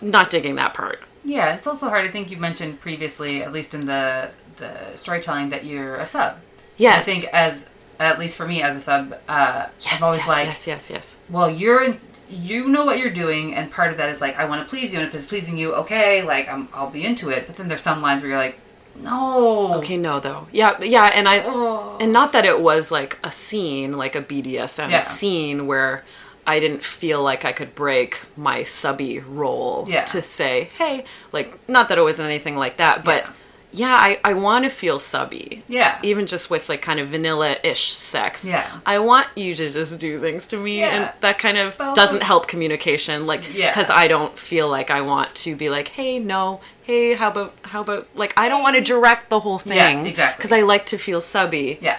[0.00, 1.00] not digging that part.
[1.24, 2.04] Yeah, it's also hard.
[2.04, 6.38] I think you mentioned previously, at least in the the storytelling, that you're a sub.
[6.76, 6.98] Yes.
[6.98, 7.66] I think as
[8.00, 10.90] at least for me as a sub, uh, Yes, I'm always yes, like, yes, yes,
[10.90, 11.16] yes.
[11.30, 14.44] well, you're in, you know what you're doing, and part of that is like, I
[14.46, 17.28] want to please you, and if it's pleasing you, okay, like I'm, I'll be into
[17.30, 17.46] it.
[17.46, 18.58] But then there's some lines where you're like,
[18.96, 20.48] no, Okay, no though.
[20.52, 21.96] Yeah, yeah, and I Oh.
[22.00, 25.00] and not that it was like a scene, like a BDSM Yeah.
[25.00, 26.04] scene where
[26.46, 30.04] I didn't feel like I could break my subby role Yeah.
[30.06, 33.30] to say, hey, like not that it wasn't anything like that, but yeah,
[33.74, 35.62] I, I want to feel subby.
[35.66, 35.98] Yeah.
[36.02, 38.46] Even just with like kind of vanilla ish sex.
[38.46, 38.66] Yeah.
[38.84, 40.88] I want you to just do things to me Yeah.
[40.88, 43.26] and that kind of doesn't help communication.
[43.26, 43.70] Like Yeah.
[43.70, 47.54] because I don't feel like I want to be like, hey, no, hey, how about
[47.62, 50.06] how about like I don't want to direct the whole Yeah, thing.
[50.06, 50.36] exactly.
[50.38, 51.78] Because I like to feel subby.
[51.80, 51.96] yeah,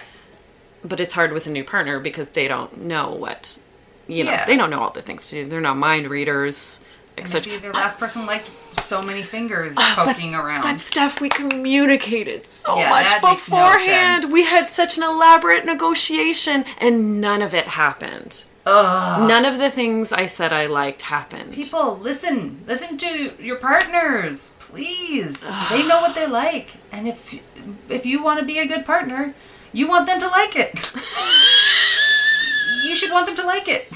[0.84, 3.58] But it's hard with a new partner because they don't know what
[4.06, 4.44] you know, Yeah.
[4.44, 5.48] they don't know all the things to do.
[5.50, 6.84] They're not mind readers,
[7.16, 7.52] etc.
[7.52, 8.50] maybe the last person liked
[8.80, 10.62] so many fingers Ah, poking around.
[10.62, 14.32] But Steph, we communicated so Yeah, much makes no beforehand.
[14.32, 18.44] we had such an elaborate negotiation, and none of it happened.
[18.66, 19.28] Ugh.
[19.28, 21.52] None of the things I said I liked happened.
[21.52, 25.40] People, listen, listen to your partners, please.
[25.70, 27.38] they know what they like, and if
[27.90, 29.34] if you want to be a good partner,
[29.72, 30.72] you want them to like it.
[32.88, 33.92] you should want them to like it.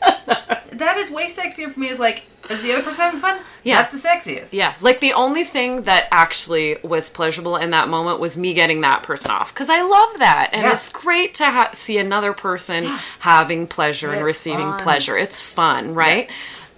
[0.72, 1.88] that is way sexier for me.
[1.88, 3.40] Is like, is the other person having fun?
[3.64, 3.82] Yeah.
[3.82, 4.52] that's the sexiest.
[4.52, 8.80] Yeah, like the only thing that actually was pleasurable in that moment was me getting
[8.82, 10.74] that person off because I love that, and Yeah.
[10.74, 12.84] it's great to ha- see another person
[13.20, 14.80] having pleasure and It's receiving fun.
[14.80, 15.16] pleasure.
[15.16, 16.30] It's fun, right?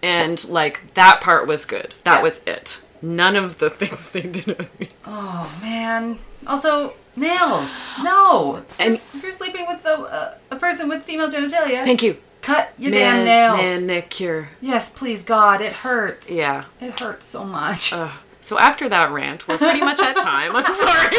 [0.02, 1.94] And like that part was good.
[2.04, 2.22] That Yeah.
[2.22, 2.80] was it.
[3.02, 4.66] None of the things they did.
[5.04, 6.18] Oh man.
[6.46, 7.80] Also, nails.
[8.02, 8.62] No.
[8.78, 12.16] And- if you're sleeping with uh, a person with female genitalia, Thank you.
[12.48, 13.80] Cut your Man, damn nails.
[13.82, 14.48] manicure.
[14.60, 16.30] Yes, please, God, it hurts.
[16.30, 16.64] Yeah.
[16.80, 17.92] It hurts so much.
[17.92, 18.10] Ugh.
[18.40, 20.56] So after that rant, we're pretty much at time.
[20.56, 21.16] I'm sorry.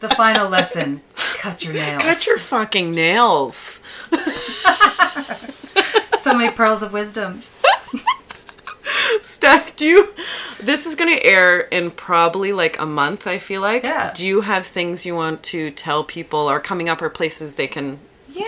[0.00, 1.02] the final lesson:
[1.38, 2.02] cut your nails.
[2.02, 3.84] Cut your fucking nails.
[6.18, 7.42] so many pearls of wisdom.
[9.22, 10.14] Steph, do you?
[10.60, 13.26] This is going to air in probably like a month.
[13.26, 13.84] I feel like.
[13.84, 14.12] Yeah.
[14.14, 17.66] Do you have things you want to tell people, or coming up, or places they
[17.68, 18.00] can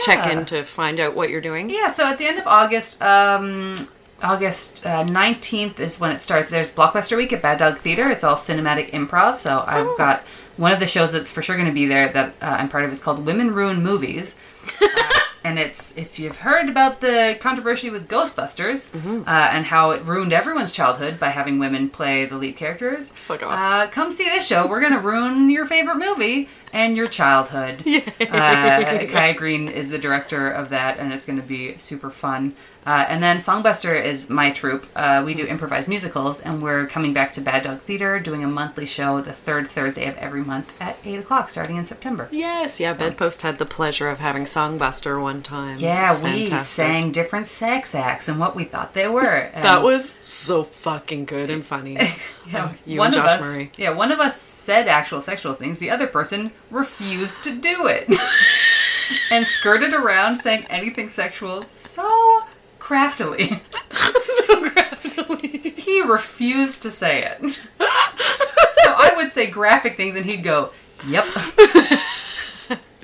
[0.04, 1.70] check in to find out what you're doing?
[1.70, 1.88] Yeah.
[1.88, 3.74] So at the end of August, um,
[4.22, 6.50] August nineteenth is when it starts.
[6.50, 8.10] There's Blockbuster Week at Bad Dog Theater.
[8.10, 9.38] It's all cinematic improv.
[9.38, 9.96] So I've Oh.
[9.96, 10.22] got
[10.56, 12.84] one of the shows that's for sure going to be there that uh, I'm part
[12.84, 14.36] of is called Women Ruin Movies.
[14.82, 14.88] Uh,
[15.48, 19.22] and it's if you've heard about the controversy with Ghostbusters Mm-hmm.
[19.26, 23.12] uh, and how it ruined everyone's childhood by having women play the lead characters.
[23.50, 24.66] Uh, come see this show.
[24.66, 27.82] We're gonna ruin your favorite movie and your childhood.
[28.20, 32.54] Uh, Kaya Green is the director of that, and it's going to be super fun.
[32.88, 34.86] Uh, and then Songbuster is my troupe.
[34.96, 38.48] Uh, we do improvised musicals, and we're coming back to Bad Dog Theater, doing a
[38.48, 42.28] monthly show the third Thursday of every month at eight o'clock, starting in September.
[42.30, 42.94] Yes, yeah.
[42.94, 45.78] Bedpost had the pleasure of having Songbuster one time.
[45.78, 49.50] Yeah, we sang different sex acts and what we thought they were.
[49.68, 51.98] That was so fucking good and funny.
[52.50, 53.72] Yeah, Oh, you one and of Josh us, Murray.
[53.76, 55.78] Yeah, one of us said actual sexual things.
[55.78, 58.08] The other person refused to do it
[59.30, 62.40] and skirted around saying anything sexual so
[62.88, 63.60] craftily.
[63.90, 65.58] so gradually.
[65.76, 67.52] He refused to say it.
[67.52, 70.70] so I would say graphic things, and he'd go,
[71.06, 71.26] "Yep,"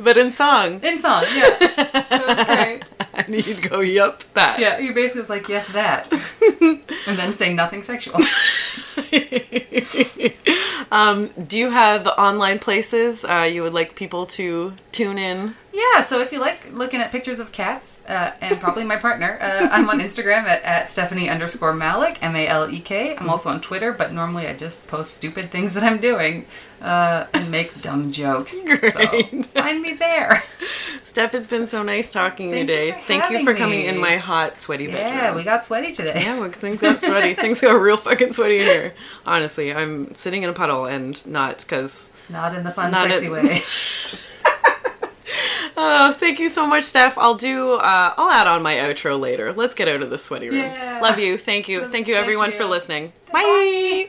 [0.02, 0.82] But in song.
[0.82, 1.24] in song.
[1.36, 2.82] Yeah, that great.
[3.12, 4.58] And you'd go, yep, that.
[4.58, 6.10] Yeah, he basically was like, "Yes, that,"
[7.06, 8.16] and then say nothing sexual.
[10.90, 15.54] um, do you have online places uh, you would like people to tune in?
[15.74, 19.38] Yeah, so if you like looking at pictures of cats, uh, and probably my partner,
[19.40, 23.16] uh, I'm on Instagram at, at Stephanie underscore Malek, M A L E K.
[23.16, 26.46] I'm also on Twitter, but normally I just post stupid things that I'm doing
[26.80, 28.54] uh, and make dumb jokes.
[28.64, 28.92] Great.
[28.92, 30.44] So find me there.
[31.02, 32.86] Steph, it's been so nice talking Thank today.
[32.88, 33.86] you Thank you for coming me.
[33.88, 35.08] in my hot, sweaty bedroom.
[35.08, 36.22] Yeah, we got sweaty today.
[36.22, 37.34] Yeah, well, things got sweaty.
[37.44, 38.94] things got real fucking sweaty in here.
[39.26, 42.10] Honestly, I'm sitting in a puddle and not because.
[42.28, 43.42] Not in the fun, Not sexy in- way.
[45.76, 47.18] Oh, thank you so much, Steph.
[47.18, 47.74] I'll do.
[47.74, 49.52] Uh, I'll add on my outro later.
[49.52, 50.60] Let's get out of the sweaty room.
[50.62, 51.00] Yeah.
[51.02, 51.36] Love you.
[51.36, 51.88] Thank you.
[51.88, 52.56] Thank you, everyone, you.
[52.56, 53.12] for listening.
[53.32, 54.08] Bye.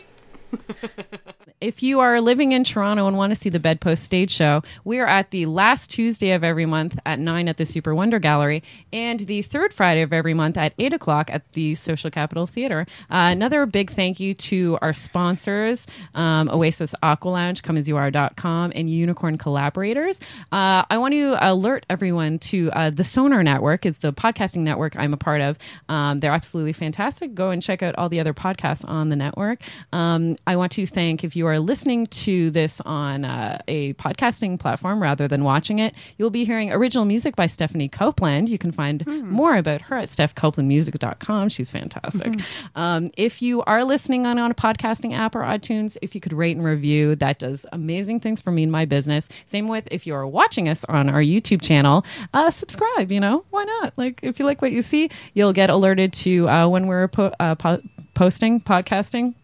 [0.51, 1.17] Bye.
[1.61, 4.99] if you are living in Toronto and want to see the Bedpost Stage Show, we
[4.99, 8.61] are at the last Tuesday of every month at 9 at the Super Wonder Gallery
[8.91, 12.85] and the third Friday of every month at 8 o'clock at the Social Capital Theatre.
[13.09, 19.37] Uh, another big thank you to our sponsors um, Oasis Aqua Lounge, comeasyouare.com, and Unicorn
[19.37, 20.19] Collaborators.
[20.51, 24.95] Uh, I want to alert everyone to uh, the Sonar Network, It's the podcasting network
[24.97, 25.57] I'm a part of.
[25.87, 27.33] Um, they're absolutely fantastic.
[27.33, 29.61] Go and check out all the other podcasts on the network.
[29.93, 34.59] Um, I want to thank, if you are listening to this on uh, a podcasting
[34.59, 38.49] platform rather than watching it, you'll be hearing original music by Stephanie Copeland.
[38.49, 41.49] You can find more about her at stephcopelandmusic.com.
[41.49, 42.33] She's fantastic.
[42.75, 46.33] Um, if you are listening on, on a podcasting app or iTunes, if you could
[46.33, 49.29] rate and review, that does amazing things for me and my business.
[49.45, 53.45] Same with if you are watching us on our YouTube channel, uh, subscribe, you know,
[53.49, 53.93] why not?
[53.97, 57.33] Like, if you like what you see, you'll get alerted to uh, when we're po-
[57.39, 57.81] uh, po-
[58.13, 59.35] posting, podcasting.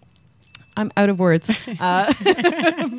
[0.78, 1.52] I'm out of words.
[1.80, 2.14] Uh,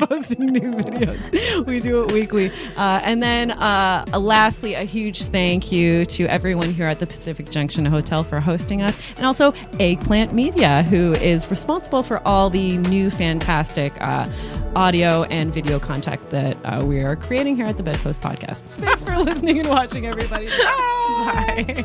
[0.08, 1.66] posting new videos.
[1.66, 2.50] We do it weekly.
[2.76, 7.48] Uh, and then, uh, lastly, a huge thank you to everyone here at the Pacific
[7.48, 12.78] Junction Hotel for hosting us, and also Eggplant Media, who is responsible for all the
[12.78, 14.28] new fantastic uh,
[14.74, 18.62] audio and video content that uh, we are creating here at the Bedpost Podcast.
[18.78, 20.48] Thanks for listening and watching, everybody.
[20.48, 21.84] Bye.